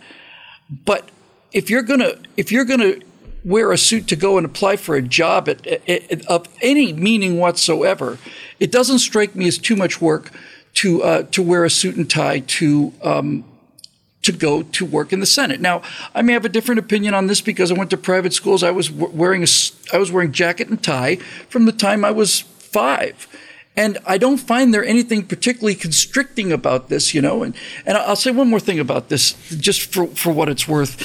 But 0.83 1.07
if 1.53 1.69
you're 1.69 1.83
going 1.83 2.01
to, 2.01 2.19
if 2.35 2.51
you're 2.51 2.65
going 2.65 2.81
to 2.81 3.01
wear 3.45 3.71
a 3.71 3.77
suit 3.77 4.09
to 4.09 4.17
go 4.17 4.35
and 4.35 4.45
apply 4.45 4.75
for 4.75 4.95
a 4.97 5.01
job 5.01 5.47
at, 5.47 5.65
at, 5.65 6.11
at, 6.11 6.25
of 6.25 6.49
any 6.61 6.91
meaning 6.91 7.39
whatsoever, 7.39 8.17
it 8.59 8.73
doesn't 8.73 8.99
strike 8.99 9.35
me 9.35 9.47
as 9.47 9.57
too 9.57 9.77
much 9.77 10.01
work 10.01 10.33
to 10.77 11.03
uh, 11.03 11.23
to 11.23 11.41
wear 11.41 11.65
a 11.65 11.69
suit 11.69 11.95
and 11.95 12.09
tie 12.09 12.39
to 12.39 12.93
um, 13.01 13.43
to 14.21 14.31
go 14.31 14.61
to 14.61 14.85
work 14.85 15.13
in 15.13 15.19
the 15.19 15.25
Senate. 15.25 15.61
Now, 15.61 15.81
I 16.13 16.21
may 16.21 16.33
have 16.33 16.45
a 16.45 16.49
different 16.49 16.79
opinion 16.79 17.13
on 17.13 17.27
this 17.27 17.41
because 17.41 17.71
I 17.71 17.75
went 17.75 17.89
to 17.91 17.97
private 17.97 18.33
schools. 18.33 18.61
I 18.61 18.71
was 18.71 18.91
wearing 18.91 19.43
a 19.43 19.47
I 19.93 19.97
was 19.97 20.11
wearing 20.11 20.31
jacket 20.31 20.67
and 20.67 20.81
tie 20.83 21.15
from 21.49 21.65
the 21.65 21.71
time 21.71 22.05
I 22.05 22.11
was 22.11 22.41
5. 22.41 23.27
And 23.75 23.99
I 24.07 24.17
don't 24.17 24.37
find 24.37 24.73
there 24.73 24.83
anything 24.83 25.23
particularly 25.23 25.75
constricting 25.75 26.51
about 26.51 26.89
this, 26.89 27.13
you 27.13 27.21
know. 27.21 27.43
And, 27.43 27.55
and 27.85 27.95
I'll 27.97 28.15
say 28.15 28.31
one 28.31 28.49
more 28.49 28.59
thing 28.59 28.79
about 28.79 29.09
this, 29.09 29.33
just 29.49 29.93
for, 29.93 30.07
for 30.07 30.33
what 30.33 30.49
it's 30.49 30.67
worth. 30.67 30.99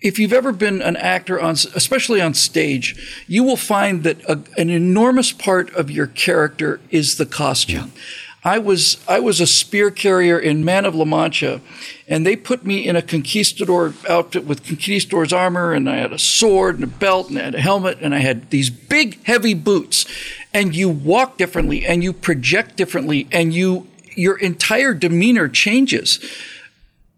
If 0.00 0.18
you've 0.18 0.32
ever 0.32 0.52
been 0.52 0.80
an 0.80 0.96
actor 0.96 1.38
on, 1.40 1.52
especially 1.74 2.22
on 2.22 2.32
stage, 2.32 3.24
you 3.26 3.44
will 3.44 3.56
find 3.56 4.02
that 4.04 4.22
a, 4.24 4.40
an 4.56 4.70
enormous 4.70 5.30
part 5.30 5.70
of 5.74 5.90
your 5.90 6.06
character 6.06 6.80
is 6.90 7.16
the 7.16 7.26
costume. 7.26 7.92
Yeah. 7.94 8.25
I 8.46 8.58
was 8.58 8.98
I 9.08 9.18
was 9.18 9.40
a 9.40 9.46
spear 9.46 9.90
carrier 9.90 10.38
in 10.38 10.64
Man 10.64 10.84
of 10.84 10.94
La 10.94 11.04
Mancha, 11.04 11.60
and 12.06 12.24
they 12.24 12.36
put 12.36 12.64
me 12.64 12.86
in 12.86 12.94
a 12.94 13.02
conquistador 13.02 13.92
outfit 14.08 14.44
with 14.44 14.64
conquistador's 14.64 15.32
armor, 15.32 15.72
and 15.72 15.90
I 15.90 15.96
had 15.96 16.12
a 16.12 16.18
sword 16.18 16.76
and 16.76 16.84
a 16.84 16.86
belt, 16.86 17.28
and 17.28 17.40
I 17.40 17.42
had 17.42 17.56
a 17.56 17.60
helmet, 17.60 17.98
and 18.00 18.14
I 18.14 18.20
had 18.20 18.50
these 18.50 18.70
big 18.70 19.20
heavy 19.24 19.52
boots, 19.52 20.06
and 20.54 20.76
you 20.76 20.88
walk 20.88 21.38
differently, 21.38 21.84
and 21.84 22.04
you 22.04 22.12
project 22.12 22.76
differently, 22.76 23.26
and 23.32 23.52
you 23.52 23.88
your 24.14 24.38
entire 24.38 24.94
demeanor 24.94 25.48
changes. 25.48 26.20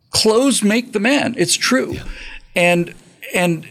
Clothes 0.08 0.62
make 0.62 0.94
the 0.94 1.00
man. 1.00 1.34
It's 1.36 1.56
true, 1.56 1.92
yeah. 1.92 2.04
and 2.56 2.94
and 3.34 3.68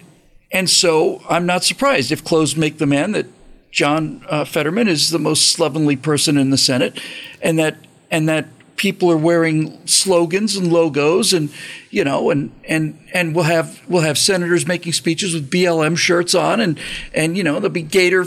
and 0.52 0.70
so 0.70 1.24
I'm 1.28 1.48
not 1.48 1.64
surprised 1.64 2.12
if 2.12 2.24
clothes 2.24 2.56
make 2.56 2.78
the 2.78 2.86
man 2.86 3.14
that 3.14 3.26
John 3.72 4.26
uh, 4.30 4.46
Fetterman 4.46 4.88
is 4.88 5.10
the 5.10 5.20
most 5.20 5.50
slovenly 5.50 5.96
person 5.96 6.38
in 6.38 6.50
the 6.50 6.58
Senate, 6.58 7.00
and 7.42 7.60
that 7.60 7.78
and 8.10 8.28
that 8.30 8.48
people 8.78 9.12
are 9.12 9.18
wearing 9.18 9.86
slogans 9.86 10.56
and 10.56 10.72
logos, 10.72 11.34
and 11.34 11.50
you 11.90 12.04
know, 12.04 12.30
and 12.30 12.52
and 12.64 12.98
and 13.14 13.36
we'll 13.36 13.46
have 13.46 13.82
we'll 13.88 14.04
have 14.04 14.18
senators 14.18 14.66
making 14.66 14.94
speeches 14.94 15.34
with 15.34 15.50
BLM 15.52 15.98
shirts 15.98 16.34
on, 16.34 16.60
and 16.62 16.80
and 17.14 17.36
you 17.38 17.44
know, 17.44 17.54
there'll 17.54 17.70
be 17.70 17.82
Gator 17.82 18.26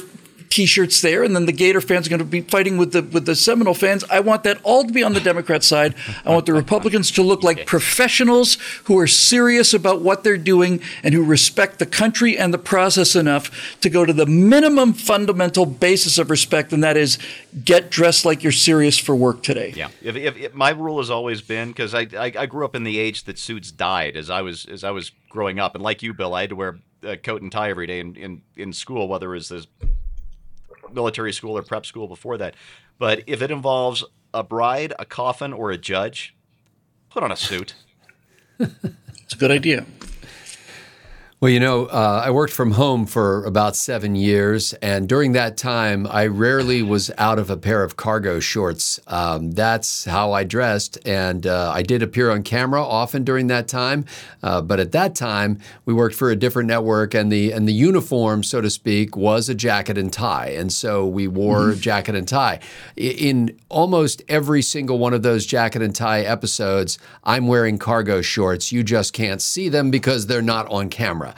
T-shirts 0.50 1.00
there, 1.00 1.22
and 1.22 1.34
then 1.36 1.46
the 1.46 1.52
Gator 1.52 1.80
fans 1.80 2.08
are 2.08 2.10
going 2.10 2.18
to 2.18 2.24
be 2.24 2.40
fighting 2.40 2.76
with 2.76 2.92
the 2.92 3.02
with 3.02 3.24
the 3.24 3.36
Seminole 3.36 3.72
fans. 3.72 4.02
I 4.10 4.18
want 4.18 4.42
that 4.42 4.58
all 4.64 4.84
to 4.84 4.92
be 4.92 5.04
on 5.04 5.14
the 5.14 5.20
Democrat 5.20 5.62
side. 5.62 5.94
I 6.24 6.30
want 6.30 6.46
the 6.46 6.52
Republicans 6.52 7.12
to 7.12 7.22
look 7.22 7.44
like 7.44 7.66
professionals 7.66 8.58
who 8.84 8.98
are 8.98 9.06
serious 9.06 9.72
about 9.72 10.02
what 10.02 10.24
they're 10.24 10.36
doing 10.36 10.80
and 11.04 11.14
who 11.14 11.22
respect 11.24 11.78
the 11.78 11.86
country 11.86 12.36
and 12.36 12.52
the 12.52 12.58
process 12.58 13.14
enough 13.14 13.78
to 13.80 13.88
go 13.88 14.04
to 14.04 14.12
the 14.12 14.26
minimum 14.26 14.92
fundamental 14.92 15.66
basis 15.66 16.18
of 16.18 16.30
respect, 16.30 16.72
and 16.72 16.82
that 16.82 16.96
is 16.96 17.16
get 17.64 17.88
dressed 17.88 18.24
like 18.24 18.42
you're 18.42 18.50
serious 18.50 18.98
for 18.98 19.14
work 19.14 19.44
today. 19.44 19.72
Yeah, 19.76 19.90
if, 20.02 20.16
if, 20.16 20.36
if 20.36 20.54
my 20.54 20.70
rule 20.70 20.98
has 20.98 21.10
always 21.10 21.42
been 21.42 21.68
because 21.68 21.94
I, 21.94 22.08
I, 22.18 22.32
I 22.36 22.46
grew 22.46 22.64
up 22.64 22.74
in 22.74 22.82
the 22.82 22.98
age 22.98 23.22
that 23.24 23.38
suits 23.38 23.70
died 23.70 24.16
as 24.16 24.30
I 24.30 24.42
was 24.42 24.66
as 24.66 24.82
I 24.82 24.90
was 24.90 25.12
growing 25.28 25.60
up, 25.60 25.76
and 25.76 25.84
like 25.84 26.02
you, 26.02 26.12
Bill, 26.12 26.34
I 26.34 26.40
had 26.40 26.50
to 26.50 26.56
wear 26.56 26.80
a 27.02 27.16
coat 27.16 27.40
and 27.40 27.50
tie 27.50 27.70
every 27.70 27.86
day 27.86 28.00
in, 28.00 28.14
in, 28.16 28.42
in 28.56 28.72
school, 28.72 29.08
whether 29.08 29.32
it 29.32 29.36
was 29.36 29.48
this 29.48 29.66
military 30.92 31.32
school 31.32 31.56
or 31.56 31.62
prep 31.62 31.86
school 31.86 32.08
before 32.08 32.38
that. 32.38 32.54
But 32.98 33.22
if 33.26 33.42
it 33.42 33.50
involves 33.50 34.04
a 34.32 34.42
bride, 34.42 34.92
a 34.98 35.04
coffin, 35.04 35.52
or 35.52 35.70
a 35.70 35.78
judge, 35.78 36.36
put 37.08 37.22
on 37.22 37.32
a 37.32 37.36
suit. 37.36 37.74
it's 38.58 39.34
a 39.34 39.38
good 39.38 39.50
idea. 39.50 39.86
Well, 41.42 41.50
you 41.50 41.58
know, 41.58 41.86
uh, 41.86 42.22
I 42.22 42.30
worked 42.32 42.52
from 42.52 42.72
home 42.72 43.06
for 43.06 43.46
about 43.46 43.74
seven 43.74 44.14
years, 44.14 44.74
and 44.82 45.08
during 45.08 45.32
that 45.32 45.56
time, 45.56 46.06
I 46.06 46.26
rarely 46.26 46.82
was 46.82 47.10
out 47.16 47.38
of 47.38 47.48
a 47.48 47.56
pair 47.56 47.82
of 47.82 47.96
cargo 47.96 48.40
shorts. 48.40 49.00
Um, 49.06 49.52
that's 49.52 50.04
how 50.04 50.32
I 50.32 50.44
dressed, 50.44 50.98
and 51.06 51.46
uh, 51.46 51.72
I 51.74 51.80
did 51.80 52.02
appear 52.02 52.30
on 52.30 52.42
camera 52.42 52.84
often 52.84 53.24
during 53.24 53.46
that 53.46 53.68
time. 53.68 54.04
Uh, 54.42 54.60
but 54.60 54.80
at 54.80 54.92
that 54.92 55.14
time, 55.14 55.58
we 55.86 55.94
worked 55.94 56.14
for 56.14 56.30
a 56.30 56.36
different 56.36 56.68
network, 56.68 57.14
and 57.14 57.32
the 57.32 57.52
and 57.52 57.66
the 57.66 57.72
uniform, 57.72 58.42
so 58.42 58.60
to 58.60 58.68
speak, 58.68 59.16
was 59.16 59.48
a 59.48 59.54
jacket 59.54 59.96
and 59.96 60.12
tie, 60.12 60.48
and 60.48 60.70
so 60.70 61.06
we 61.06 61.26
wore 61.26 61.68
mm-hmm. 61.68 61.80
jacket 61.80 62.16
and 62.16 62.28
tie. 62.28 62.60
In 62.98 63.58
almost 63.70 64.20
every 64.28 64.60
single 64.60 64.98
one 64.98 65.14
of 65.14 65.22
those 65.22 65.46
jacket 65.46 65.80
and 65.80 65.96
tie 65.96 66.20
episodes, 66.20 66.98
I'm 67.24 67.46
wearing 67.46 67.78
cargo 67.78 68.20
shorts. 68.20 68.72
You 68.72 68.82
just 68.82 69.14
can't 69.14 69.40
see 69.40 69.70
them 69.70 69.90
because 69.90 70.26
they're 70.26 70.42
not 70.42 70.70
on 70.70 70.90
camera. 70.90 71.29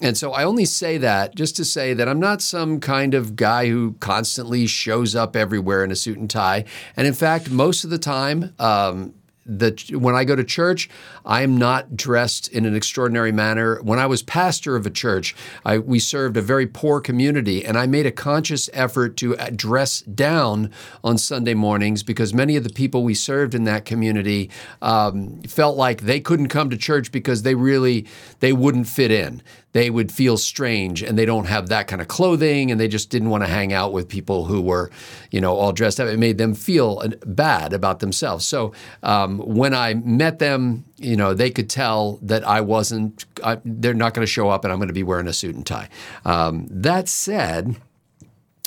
And 0.00 0.16
so 0.16 0.32
I 0.32 0.44
only 0.44 0.64
say 0.64 0.98
that 0.98 1.34
just 1.34 1.56
to 1.56 1.64
say 1.64 1.94
that 1.94 2.08
I'm 2.08 2.20
not 2.20 2.40
some 2.40 2.80
kind 2.80 3.14
of 3.14 3.36
guy 3.36 3.68
who 3.68 3.94
constantly 4.00 4.66
shows 4.66 5.14
up 5.14 5.34
everywhere 5.34 5.84
in 5.84 5.90
a 5.90 5.96
suit 5.96 6.18
and 6.18 6.30
tie. 6.30 6.64
And 6.96 7.06
in 7.06 7.14
fact, 7.14 7.50
most 7.50 7.84
of 7.84 7.90
the 7.90 7.98
time, 7.98 8.54
um, 8.58 9.14
that 9.48 9.90
when 9.90 10.14
I 10.14 10.24
go 10.24 10.36
to 10.36 10.44
church, 10.44 10.88
I 11.24 11.42
am 11.42 11.56
not 11.56 11.96
dressed 11.96 12.48
in 12.48 12.66
an 12.66 12.76
extraordinary 12.76 13.32
manner. 13.32 13.80
When 13.82 13.98
I 13.98 14.06
was 14.06 14.22
pastor 14.22 14.76
of 14.76 14.86
a 14.86 14.90
church, 14.90 15.34
I, 15.64 15.78
we 15.78 15.98
served 15.98 16.36
a 16.36 16.42
very 16.42 16.66
poor 16.66 17.00
community, 17.00 17.64
and 17.64 17.78
I 17.78 17.86
made 17.86 18.06
a 18.06 18.12
conscious 18.12 18.68
effort 18.72 19.16
to 19.18 19.34
dress 19.56 20.02
down 20.02 20.70
on 21.02 21.16
Sunday 21.16 21.54
mornings 21.54 22.02
because 22.02 22.34
many 22.34 22.56
of 22.56 22.64
the 22.64 22.70
people 22.70 23.02
we 23.02 23.14
served 23.14 23.54
in 23.54 23.64
that 23.64 23.86
community 23.86 24.50
um, 24.82 25.40
felt 25.42 25.76
like 25.76 26.02
they 26.02 26.20
couldn't 26.20 26.48
come 26.48 26.68
to 26.70 26.76
church 26.76 27.10
because 27.10 27.42
they 27.42 27.54
really 27.54 28.06
they 28.40 28.52
wouldn't 28.52 28.86
fit 28.86 29.10
in 29.10 29.42
they 29.72 29.90
would 29.90 30.10
feel 30.10 30.36
strange 30.36 31.02
and 31.02 31.18
they 31.18 31.26
don't 31.26 31.46
have 31.46 31.68
that 31.68 31.88
kind 31.88 32.00
of 32.00 32.08
clothing 32.08 32.70
and 32.70 32.80
they 32.80 32.88
just 32.88 33.10
didn't 33.10 33.30
want 33.30 33.44
to 33.44 33.48
hang 33.48 33.72
out 33.72 33.92
with 33.92 34.08
people 34.08 34.46
who 34.46 34.60
were, 34.60 34.90
you 35.30 35.40
know, 35.40 35.54
all 35.54 35.72
dressed 35.72 36.00
up. 36.00 36.08
It 36.08 36.18
made 36.18 36.38
them 36.38 36.54
feel 36.54 37.02
bad 37.26 37.72
about 37.72 38.00
themselves. 38.00 38.46
So 38.46 38.72
um, 39.02 39.38
when 39.38 39.74
I 39.74 39.94
met 39.94 40.38
them, 40.38 40.84
you 40.96 41.16
know, 41.16 41.34
they 41.34 41.50
could 41.50 41.68
tell 41.68 42.18
that 42.22 42.46
I 42.46 42.60
wasn't, 42.60 43.24
I, 43.44 43.58
they're 43.64 43.94
not 43.94 44.14
going 44.14 44.26
to 44.26 44.30
show 44.30 44.48
up 44.48 44.64
and 44.64 44.72
I'm 44.72 44.78
going 44.78 44.88
to 44.88 44.94
be 44.94 45.02
wearing 45.02 45.28
a 45.28 45.32
suit 45.32 45.54
and 45.54 45.66
tie. 45.66 45.88
Um, 46.24 46.66
that 46.70 47.08
said, 47.08 47.76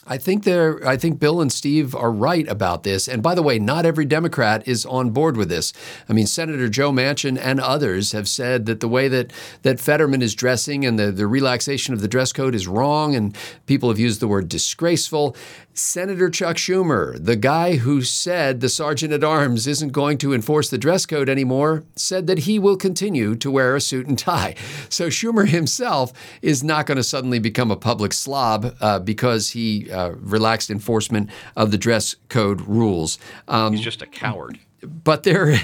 I 0.07 0.17
think 0.17 0.45
they're. 0.45 0.85
I 0.87 0.97
think 0.97 1.19
Bill 1.19 1.41
and 1.41 1.51
Steve 1.51 1.93
are 1.93 2.11
right 2.11 2.47
about 2.47 2.81
this. 2.81 3.07
And 3.07 3.21
by 3.21 3.35
the 3.35 3.43
way, 3.43 3.59
not 3.59 3.85
every 3.85 4.05
Democrat 4.05 4.67
is 4.67 4.83
on 4.83 5.11
board 5.11 5.37
with 5.37 5.47
this. 5.47 5.73
I 6.09 6.13
mean, 6.13 6.25
Senator 6.25 6.69
Joe 6.69 6.91
Manchin 6.91 7.37
and 7.39 7.59
others 7.59 8.11
have 8.11 8.27
said 8.27 8.65
that 8.65 8.79
the 8.79 8.87
way 8.87 9.07
that 9.07 9.31
that 9.61 9.79
Fetterman 9.79 10.23
is 10.23 10.33
dressing 10.33 10.85
and 10.85 10.97
the 10.97 11.11
the 11.11 11.27
relaxation 11.27 11.93
of 11.93 12.01
the 12.01 12.07
dress 12.07 12.33
code 12.33 12.55
is 12.55 12.67
wrong, 12.67 13.15
and 13.15 13.37
people 13.67 13.89
have 13.89 13.99
used 13.99 14.21
the 14.21 14.27
word 14.27 14.49
disgraceful. 14.49 15.35
Senator 15.73 16.29
Chuck 16.29 16.57
Schumer, 16.57 17.23
the 17.23 17.37
guy 17.37 17.77
who 17.77 18.01
said 18.01 18.59
the 18.59 18.67
sergeant 18.67 19.13
at 19.13 19.23
arms 19.23 19.67
isn't 19.67 19.93
going 19.93 20.17
to 20.17 20.33
enforce 20.33 20.69
the 20.69 20.77
dress 20.77 21.05
code 21.05 21.29
anymore, 21.29 21.85
said 21.95 22.27
that 22.27 22.39
he 22.39 22.59
will 22.59 22.75
continue 22.75 23.35
to 23.37 23.49
wear 23.49 23.75
a 23.75 23.81
suit 23.81 24.05
and 24.05 24.19
tie. 24.19 24.55
So 24.89 25.07
Schumer 25.07 25.47
himself 25.47 26.11
is 26.41 26.61
not 26.61 26.87
going 26.87 26.97
to 26.97 27.03
suddenly 27.03 27.39
become 27.39 27.71
a 27.71 27.77
public 27.77 28.11
slob 28.11 28.75
uh, 28.81 28.99
because 28.99 29.51
he 29.51 29.89
uh, 29.91 30.11
relaxed 30.19 30.69
enforcement 30.69 31.29
of 31.55 31.71
the 31.71 31.77
dress 31.77 32.15
code 32.29 32.61
rules. 32.61 33.19
Um, 33.47 33.73
He's 33.73 33.81
just 33.81 34.01
a 34.01 34.07
coward. 34.07 34.59
But 34.81 35.23
there, 35.23 35.59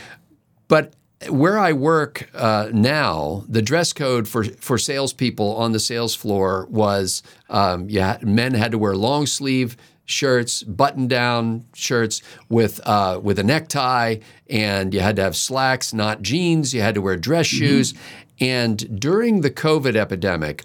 but 0.68 0.94
where 1.28 1.58
I 1.58 1.72
work 1.72 2.28
uh, 2.34 2.70
now, 2.72 3.44
the 3.48 3.62
dress 3.62 3.92
code 3.92 4.28
for 4.28 4.44
for 4.44 4.78
salespeople 4.78 5.56
on 5.56 5.72
the 5.72 5.80
sales 5.80 6.14
floor 6.14 6.66
was 6.70 7.22
um, 7.48 7.88
yeah, 7.88 8.18
men 8.22 8.54
had 8.54 8.72
to 8.72 8.78
wear 8.78 8.94
long 8.94 9.26
sleeve 9.26 9.76
shirts, 10.06 10.62
button 10.62 11.08
down 11.08 11.64
shirts 11.74 12.22
with 12.48 12.80
uh, 12.86 13.20
with 13.22 13.38
a 13.38 13.44
necktie, 13.44 14.16
and 14.48 14.92
you 14.92 15.00
had 15.00 15.16
to 15.16 15.22
have 15.22 15.36
slacks, 15.36 15.92
not 15.92 16.22
jeans. 16.22 16.74
You 16.74 16.82
had 16.82 16.94
to 16.94 17.02
wear 17.02 17.16
dress 17.16 17.48
mm-hmm. 17.48 17.58
shoes. 17.58 17.94
And 18.40 19.00
during 19.00 19.42
the 19.42 19.50
COVID 19.50 19.94
epidemic, 19.94 20.64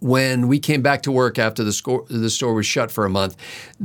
when 0.00 0.48
we 0.48 0.58
came 0.58 0.82
back 0.82 1.02
to 1.02 1.12
work 1.12 1.38
after 1.38 1.64
the, 1.64 2.04
the 2.08 2.30
store 2.30 2.54
was 2.54 2.66
shut 2.66 2.90
for 2.90 3.04
a 3.04 3.10
month, 3.10 3.36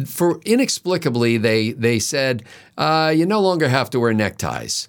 for 0.06 0.40
inexplicably 0.46 1.38
they 1.38 1.72
they 1.72 2.00
said 2.00 2.44
uh, 2.78 3.14
you 3.16 3.26
no 3.26 3.40
longer 3.40 3.70
have 3.70 3.90
to 3.90 4.00
wear 4.00 4.14
neckties 4.14 4.88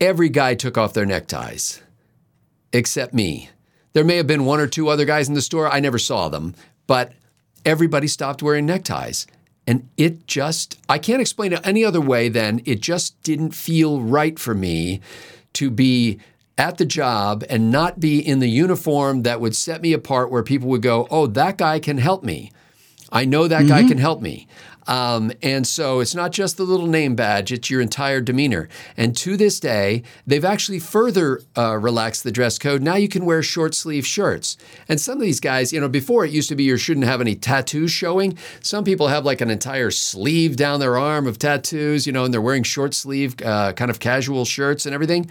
every 0.00 0.30
guy 0.30 0.54
took 0.54 0.78
off 0.78 0.94
their 0.94 1.06
neckties 1.06 1.82
except 2.72 3.12
me. 3.12 3.50
There 3.92 4.04
may 4.04 4.16
have 4.16 4.26
been 4.26 4.44
one 4.44 4.60
or 4.60 4.66
two 4.66 4.88
other 4.88 5.04
guys 5.04 5.28
in 5.28 5.34
the 5.34 5.42
store. 5.42 5.68
I 5.70 5.80
never 5.80 5.98
saw 5.98 6.28
them, 6.28 6.54
but 6.86 7.12
everybody 7.64 8.06
stopped 8.06 8.42
wearing 8.42 8.66
neckties. 8.66 9.26
And 9.66 9.88
it 9.96 10.26
just, 10.26 10.78
I 10.88 10.98
can't 10.98 11.20
explain 11.20 11.52
it 11.52 11.60
any 11.64 11.84
other 11.84 12.00
way 12.00 12.28
than 12.28 12.62
it 12.64 12.80
just 12.80 13.20
didn't 13.22 13.54
feel 13.54 14.00
right 14.00 14.38
for 14.38 14.54
me 14.54 15.00
to 15.54 15.70
be 15.70 16.18
at 16.60 16.76
the 16.76 16.84
job 16.84 17.42
and 17.48 17.70
not 17.70 17.98
be 17.98 18.18
in 18.20 18.38
the 18.38 18.50
uniform 18.50 19.22
that 19.22 19.40
would 19.40 19.56
set 19.56 19.80
me 19.80 19.94
apart 19.94 20.30
where 20.30 20.42
people 20.42 20.68
would 20.68 20.82
go, 20.82 21.08
oh, 21.10 21.26
that 21.26 21.56
guy 21.56 21.80
can 21.80 21.96
help 21.96 22.22
me. 22.22 22.52
I 23.10 23.24
know 23.24 23.48
that 23.48 23.60
mm-hmm. 23.60 23.68
guy 23.68 23.88
can 23.88 23.96
help 23.96 24.20
me. 24.20 24.46
Um, 24.86 25.32
and 25.42 25.66
so 25.66 26.00
it's 26.00 26.14
not 26.14 26.32
just 26.32 26.58
the 26.58 26.64
little 26.64 26.86
name 26.86 27.14
badge, 27.14 27.50
it's 27.50 27.70
your 27.70 27.80
entire 27.80 28.20
demeanor. 28.20 28.68
And 28.94 29.16
to 29.18 29.38
this 29.38 29.58
day, 29.58 30.02
they've 30.26 30.44
actually 30.44 30.80
further 30.80 31.40
uh, 31.56 31.78
relaxed 31.78 32.24
the 32.24 32.32
dress 32.32 32.58
code. 32.58 32.82
Now 32.82 32.96
you 32.96 33.08
can 33.08 33.24
wear 33.24 33.42
short 33.42 33.74
sleeve 33.74 34.06
shirts. 34.06 34.58
And 34.86 35.00
some 35.00 35.16
of 35.16 35.22
these 35.22 35.40
guys, 35.40 35.72
you 35.72 35.80
know, 35.80 35.88
before 35.88 36.26
it 36.26 36.30
used 36.30 36.50
to 36.50 36.56
be 36.56 36.64
you 36.64 36.76
shouldn't 36.76 37.06
have 37.06 37.22
any 37.22 37.36
tattoos 37.36 37.90
showing. 37.90 38.36
Some 38.62 38.84
people 38.84 39.08
have 39.08 39.24
like 39.24 39.40
an 39.40 39.48
entire 39.50 39.90
sleeve 39.90 40.56
down 40.56 40.80
their 40.80 40.98
arm 40.98 41.26
of 41.26 41.38
tattoos, 41.38 42.06
you 42.06 42.12
know, 42.12 42.26
and 42.26 42.34
they're 42.34 42.42
wearing 42.42 42.64
short 42.64 42.92
sleeve, 42.92 43.34
uh, 43.42 43.72
kind 43.72 43.90
of 43.90 43.98
casual 43.98 44.44
shirts 44.44 44.84
and 44.84 44.94
everything. 44.94 45.30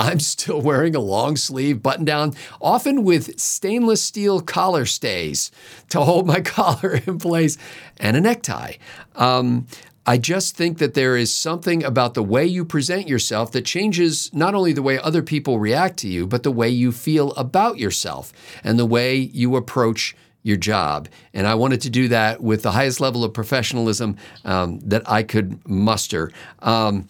I'm 0.00 0.18
still 0.18 0.60
wearing 0.62 0.96
a 0.96 1.00
long 1.00 1.36
sleeve 1.36 1.82
button 1.82 2.06
down, 2.06 2.34
often 2.60 3.04
with 3.04 3.38
stainless 3.38 4.02
steel 4.02 4.40
collar 4.40 4.86
stays 4.86 5.50
to 5.90 6.00
hold 6.00 6.26
my 6.26 6.40
collar 6.56 7.00
in 7.06 7.18
place 7.18 7.58
and 7.98 8.16
a 8.16 8.20
necktie. 8.20 8.74
Um, 9.14 9.66
I 10.06 10.16
just 10.16 10.56
think 10.56 10.78
that 10.78 10.94
there 10.94 11.16
is 11.16 11.32
something 11.32 11.84
about 11.84 12.14
the 12.14 12.22
way 12.22 12.46
you 12.46 12.64
present 12.64 13.06
yourself 13.06 13.52
that 13.52 13.66
changes 13.66 14.32
not 14.32 14.54
only 14.54 14.72
the 14.72 14.82
way 14.82 14.98
other 14.98 15.22
people 15.22 15.58
react 15.58 15.98
to 15.98 16.08
you, 16.08 16.26
but 16.26 16.42
the 16.42 16.50
way 16.50 16.70
you 16.70 16.90
feel 16.90 17.32
about 17.32 17.78
yourself 17.78 18.32
and 18.64 18.78
the 18.78 18.86
way 18.86 19.16
you 19.16 19.54
approach 19.56 20.16
your 20.42 20.56
job. 20.56 21.08
And 21.34 21.46
I 21.46 21.54
wanted 21.54 21.80
to 21.82 21.90
do 21.90 22.08
that 22.08 22.40
with 22.40 22.62
the 22.62 22.72
highest 22.72 23.00
level 23.00 23.24
of 23.24 23.32
professionalism 23.34 24.16
um, 24.44 24.80
that 24.80 25.08
I 25.08 25.22
could 25.22 25.66
muster. 25.68 26.32
Um, 26.60 27.08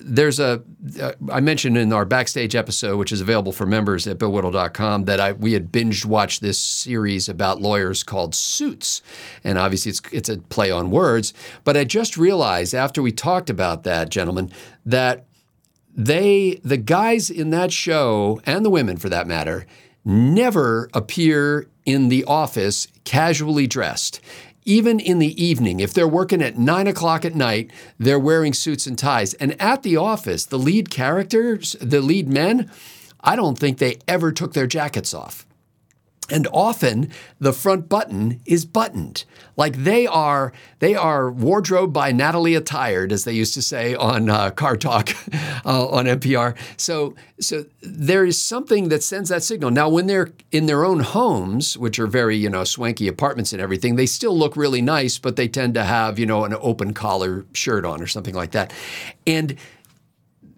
there's 0.00 0.40
a 0.40 0.62
uh, 1.00 1.12
I 1.30 1.40
mentioned 1.40 1.76
in 1.78 1.92
our 1.92 2.04
backstage 2.04 2.54
episode, 2.54 2.96
which 2.96 3.12
is 3.12 3.20
available 3.20 3.52
for 3.52 3.66
members 3.66 4.06
at 4.06 4.18
BillWhittle.com, 4.18 5.04
that 5.04 5.20
I 5.20 5.32
we 5.32 5.52
had 5.52 5.70
binge 5.70 6.04
watched 6.04 6.40
this 6.42 6.58
series 6.58 7.28
about 7.28 7.60
lawyers 7.60 8.02
called 8.02 8.34
Suits, 8.34 9.02
and 9.44 9.58
obviously 9.58 9.90
it's 9.90 10.02
it's 10.12 10.28
a 10.28 10.38
play 10.38 10.70
on 10.70 10.90
words. 10.90 11.32
But 11.64 11.76
I 11.76 11.84
just 11.84 12.16
realized 12.16 12.74
after 12.74 13.00
we 13.00 13.12
talked 13.12 13.48
about 13.48 13.84
that, 13.84 14.08
gentlemen, 14.08 14.50
that 14.84 15.26
they 15.94 16.60
the 16.64 16.76
guys 16.76 17.30
in 17.30 17.50
that 17.50 17.72
show 17.72 18.40
and 18.44 18.64
the 18.64 18.70
women 18.70 18.96
for 18.96 19.08
that 19.08 19.26
matter 19.26 19.66
never 20.04 20.88
appear 20.94 21.66
in 21.90 22.08
the 22.08 22.24
office 22.24 22.86
casually 23.04 23.66
dressed. 23.66 24.20
Even 24.64 25.00
in 25.00 25.18
the 25.18 25.42
evening, 25.42 25.80
if 25.80 25.92
they're 25.92 26.06
working 26.06 26.42
at 26.42 26.58
nine 26.58 26.86
o'clock 26.86 27.24
at 27.24 27.34
night, 27.34 27.70
they're 27.98 28.18
wearing 28.18 28.52
suits 28.52 28.86
and 28.86 28.98
ties. 28.98 29.34
And 29.34 29.60
at 29.60 29.82
the 29.82 29.96
office, 29.96 30.44
the 30.44 30.58
lead 30.58 30.90
characters, 30.90 31.76
the 31.80 32.00
lead 32.00 32.28
men, 32.28 32.70
I 33.20 33.36
don't 33.36 33.58
think 33.58 33.78
they 33.78 33.98
ever 34.06 34.32
took 34.32 34.52
their 34.52 34.66
jackets 34.66 35.12
off. 35.12 35.46
And 36.30 36.46
often 36.52 37.10
the 37.38 37.52
front 37.52 37.88
button 37.88 38.40
is 38.46 38.64
buttoned. 38.64 39.24
Like 39.56 39.76
they 39.76 40.06
are, 40.06 40.52
they 40.78 40.94
are 40.94 41.30
wardrobe 41.30 41.92
by 41.92 42.12
Natalie 42.12 42.54
attired, 42.54 43.12
as 43.12 43.24
they 43.24 43.32
used 43.32 43.54
to 43.54 43.62
say 43.62 43.94
on 43.94 44.30
uh, 44.30 44.50
Car 44.50 44.76
Talk 44.76 45.10
uh, 45.64 45.88
on 45.88 46.06
NPR. 46.06 46.56
So, 46.76 47.14
so 47.40 47.66
there 47.82 48.24
is 48.24 48.40
something 48.40 48.88
that 48.88 49.02
sends 49.02 49.28
that 49.28 49.42
signal. 49.42 49.70
Now, 49.70 49.88
when 49.88 50.06
they're 50.06 50.30
in 50.50 50.66
their 50.66 50.84
own 50.84 51.00
homes, 51.00 51.76
which 51.76 51.98
are 51.98 52.06
very, 52.06 52.36
you 52.36 52.48
know, 52.48 52.64
swanky 52.64 53.08
apartments 53.08 53.52
and 53.52 53.60
everything, 53.60 53.96
they 53.96 54.06
still 54.06 54.36
look 54.36 54.56
really 54.56 54.82
nice, 54.82 55.18
but 55.18 55.36
they 55.36 55.48
tend 55.48 55.74
to 55.74 55.84
have, 55.84 56.18
you 56.18 56.26
know, 56.26 56.44
an 56.44 56.54
open 56.60 56.94
collar 56.94 57.44
shirt 57.52 57.84
on 57.84 58.00
or 58.00 58.06
something 58.06 58.34
like 58.34 58.52
that. 58.52 58.72
And 59.26 59.56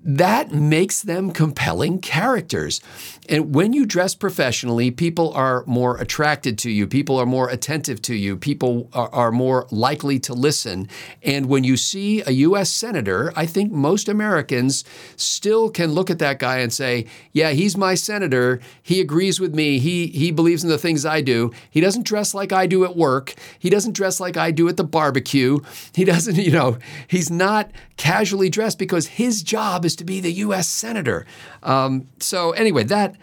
that 0.05 0.51
makes 0.51 1.03
them 1.03 1.31
compelling 1.31 2.01
characters. 2.01 2.81
And 3.29 3.55
when 3.55 3.73
you 3.73 3.87
dress 3.87 4.15
professionally, 4.15 4.91
people 4.91 5.33
are 5.33 5.63
more 5.67 5.97
attracted 5.99 6.59
to 6.59 6.71
you. 6.71 6.89
People 6.89 7.19
are 7.19 7.27
more 7.27 7.49
attentive 7.49 8.03
to 8.03 8.15
you. 8.15 8.37
People 8.37 8.89
are, 8.93 9.09
are, 9.15 9.33
more 9.33 9.67
likely 9.71 10.19
to 10.19 10.35
listen. 10.35 10.89
And 11.23 11.47
when 11.47 11.63
you 11.65 11.77
see 11.77 12.23
a 12.27 12.33
U.S. 12.33 12.69
Senator, 12.69 13.33
I 13.37 13.47
think 13.47 13.73
most 13.73 14.09
Americans 14.09 14.85
still 15.17 15.71
can 15.71 15.93
look 15.93 16.11
at 16.11 16.19
that 16.19 16.39
guy 16.39 16.59
and 16.59 16.73
say, 16.73 17.07
yeah, 17.33 17.51
he's 17.53 17.77
my 17.77 17.95
senator. 17.95 18.61
He 18.83 19.01
agrees 19.01 19.41
with 19.41 19.55
me. 19.55 19.79
He, 19.79 20.09
he 20.09 20.33
believes 20.33 20.65
in 20.65 20.71
the 20.71 20.79
things 20.79 21.07
I 21.07 21.21
do. 21.21 21.53
He 21.71 21.81
doesn't 21.81 22.05
dress 22.05 22.35
like 22.35 22.53
I 22.53 22.67
do 22.67 22.85
at 22.85 22.97
work. 22.97 23.35
He 23.59 23.71
doesn't 23.71 23.93
dress 23.95 24.21
like 24.21 24.37
I 24.37 24.51
do 24.51 24.69
at 24.69 24.77
the 24.77 24.85
barbecue. 24.85 25.61
He 25.95 26.05
doesn't, 26.05 26.37
you 26.45 26.51
know, 26.51 26.79
he's 27.07 27.31
not 27.31 27.71
casually 27.97 28.51
dressed 28.51 28.79
because 28.79 29.07
his 29.07 29.43
job 29.43 29.85
is 29.85 29.92
to 29.97 30.05
be 30.05 30.21
the 30.21 30.33
U.S. 30.33 30.69
Senator. 30.69 31.27
Um, 31.63 32.09
so, 32.21 32.53
anyway, 32.53 32.85
that 32.85 33.17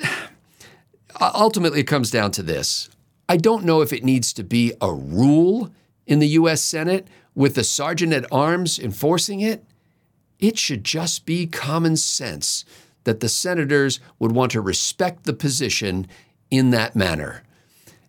ultimately 1.20 1.80
it 1.80 1.86
comes 1.86 2.10
down 2.10 2.30
to 2.32 2.42
this. 2.42 2.88
I 3.28 3.36
don't 3.36 3.64
know 3.64 3.80
if 3.80 3.92
it 3.92 4.04
needs 4.04 4.32
to 4.34 4.44
be 4.44 4.72
a 4.80 4.92
rule 4.92 5.72
in 6.06 6.18
the 6.18 6.28
U.S. 6.28 6.62
Senate 6.62 7.08
with 7.34 7.54
the 7.54 7.64
sergeant 7.64 8.12
at 8.12 8.30
arms 8.30 8.78
enforcing 8.78 9.40
it. 9.40 9.64
It 10.38 10.58
should 10.58 10.84
just 10.84 11.24
be 11.24 11.46
common 11.46 11.96
sense 11.96 12.64
that 13.04 13.20
the 13.20 13.28
senators 13.28 14.00
would 14.18 14.32
want 14.32 14.52
to 14.52 14.60
respect 14.60 15.24
the 15.24 15.32
position 15.32 16.06
in 16.50 16.70
that 16.70 16.96
manner. 16.96 17.42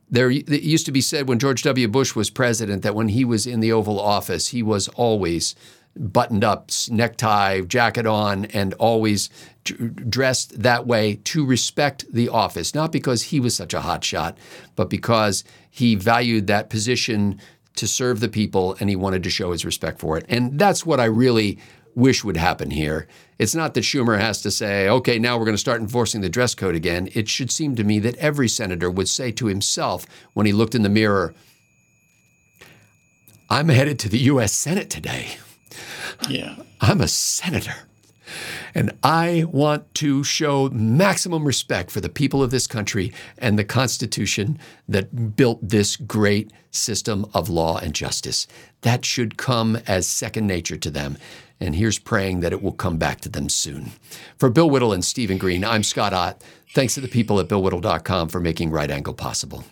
There 0.10 0.30
it 0.30 0.50
used 0.50 0.86
to 0.86 0.91
be 0.91 1.02
said 1.02 1.28
when 1.28 1.39
George 1.39 1.63
W. 1.63 1.88
Bush 1.88 2.15
was 2.15 2.30
president 2.30 2.84
that 2.84 2.95
when 2.95 3.10
he 3.10 3.26
was 3.26 3.47
in 3.47 3.60
the 3.60 3.71
Oval 3.71 4.00
Office, 4.00 4.50
he 4.50 4.62
was 4.62 4.88
always 4.89 5.56
buttoned 5.97 6.43
up, 6.43 6.69
necktie, 6.89 7.62
jacket 7.62 8.05
on, 8.05 8.45
and 8.45 8.73
always 8.75 9.29
dressed 9.63 10.62
that 10.62 10.86
way 10.86 11.15
to 11.23 11.45
respect 11.45 12.05
the 12.12 12.29
office, 12.29 12.75
not 12.75 12.91
because 12.91 13.23
he 13.23 13.39
was 13.39 13.55
such 13.55 13.73
a 13.73 13.81
hot 13.81 14.03
shot, 14.03 14.38
but 14.75 14.89
because 14.89 15.43
he 15.69 15.95
valued 15.95 16.47
that 16.47 16.69
position 16.69 17.39
to 17.75 17.88
serve 17.88 18.19
the 18.19 18.29
people 18.29 18.75
and 18.79 18.89
he 18.89 18.95
wanted 18.95 19.23
to 19.23 19.29
show 19.29 19.51
his 19.51 19.65
respect 19.65 19.99
for 19.99 20.17
it. 20.17 20.25
And 20.29 20.60
that's 20.60 20.86
what 20.86 20.99
I 20.99 21.05
really 21.05 21.58
wish 21.95 22.23
would 22.23 22.38
happen 22.38 22.71
here. 22.71 23.08
It's 23.39 23.55
not 23.55 23.73
that 23.73 23.81
Schumer 23.81 24.19
has 24.19 24.41
to 24.41 24.51
say, 24.51 24.88
okay, 24.88 25.17
now 25.17 25.38
we're 25.38 25.45
going 25.45 25.55
to 25.55 25.60
start 25.60 25.81
enforcing 25.81 26.21
the 26.21 26.29
dress 26.29 26.53
code 26.53 26.75
again. 26.75 27.10
It 27.13 27.27
should 27.29 27.51
seem 27.51 27.75
to 27.75 27.84
me 27.84 27.99
that 27.99 28.15
every 28.17 28.49
senator 28.49 28.89
would 28.89 29.10
say 29.10 29.31
to 29.34 29.47
himself 29.47 30.05
when 30.34 30.45
he 30.45 30.53
looked 30.53 30.75
in 30.75 30.84
the 30.84 30.89
mirror, 30.89 31.34
I'm 33.49 33.69
headed 33.69 33.99
to 33.99 34.10
the 34.10 34.19
U.S. 34.19 34.53
Senate 34.53 34.89
today. 34.89 35.38
Yeah. 36.30 36.56
I'm 36.82 37.01
a 37.01 37.08
senator. 37.08 37.75
And 38.73 38.91
I 39.04 39.45
want 39.47 39.93
to 39.95 40.23
show 40.23 40.69
maximum 40.69 41.45
respect 41.45 41.91
for 41.91 42.01
the 42.01 42.10
people 42.10 42.43
of 42.43 42.51
this 42.51 42.67
country 42.67 43.13
and 43.38 43.58
the 43.58 43.63
Constitution 43.63 44.60
that 44.88 45.36
built 45.36 45.60
this 45.62 45.95
great 45.95 46.51
system 46.71 47.25
of 47.34 47.49
law 47.49 47.78
and 47.78 47.93
justice. 47.93 48.47
That 48.82 49.06
should 49.06 49.38
come 49.38 49.78
as 49.88 50.08
second 50.08 50.47
nature 50.47 50.78
to 50.78 50.89
them. 50.89 51.17
And 51.60 51.75
here's 51.75 51.99
praying 51.99 52.41
that 52.41 52.51
it 52.51 52.62
will 52.62 52.73
come 52.73 52.97
back 52.97 53.21
to 53.21 53.30
them 53.30 53.47
soon. 53.47 53.91
For 54.38 54.49
Bill 54.49 54.69
Whittle 54.69 54.91
and 54.91 55.06
Stephen 55.06 55.38
Green, 55.38 55.63
I'm 55.63 55.84
Scott 55.84 56.13
Ott. 56.13 56.43
Thanks 56.73 56.95
to 56.95 57.01
the 57.01 57.08
people 57.08 57.39
at 57.39 57.47
BillWhittle.com 57.47 58.28
for 58.28 58.41
making 58.41 58.71
Right 58.71 58.91
Angle 58.91 59.13
possible. 59.13 59.63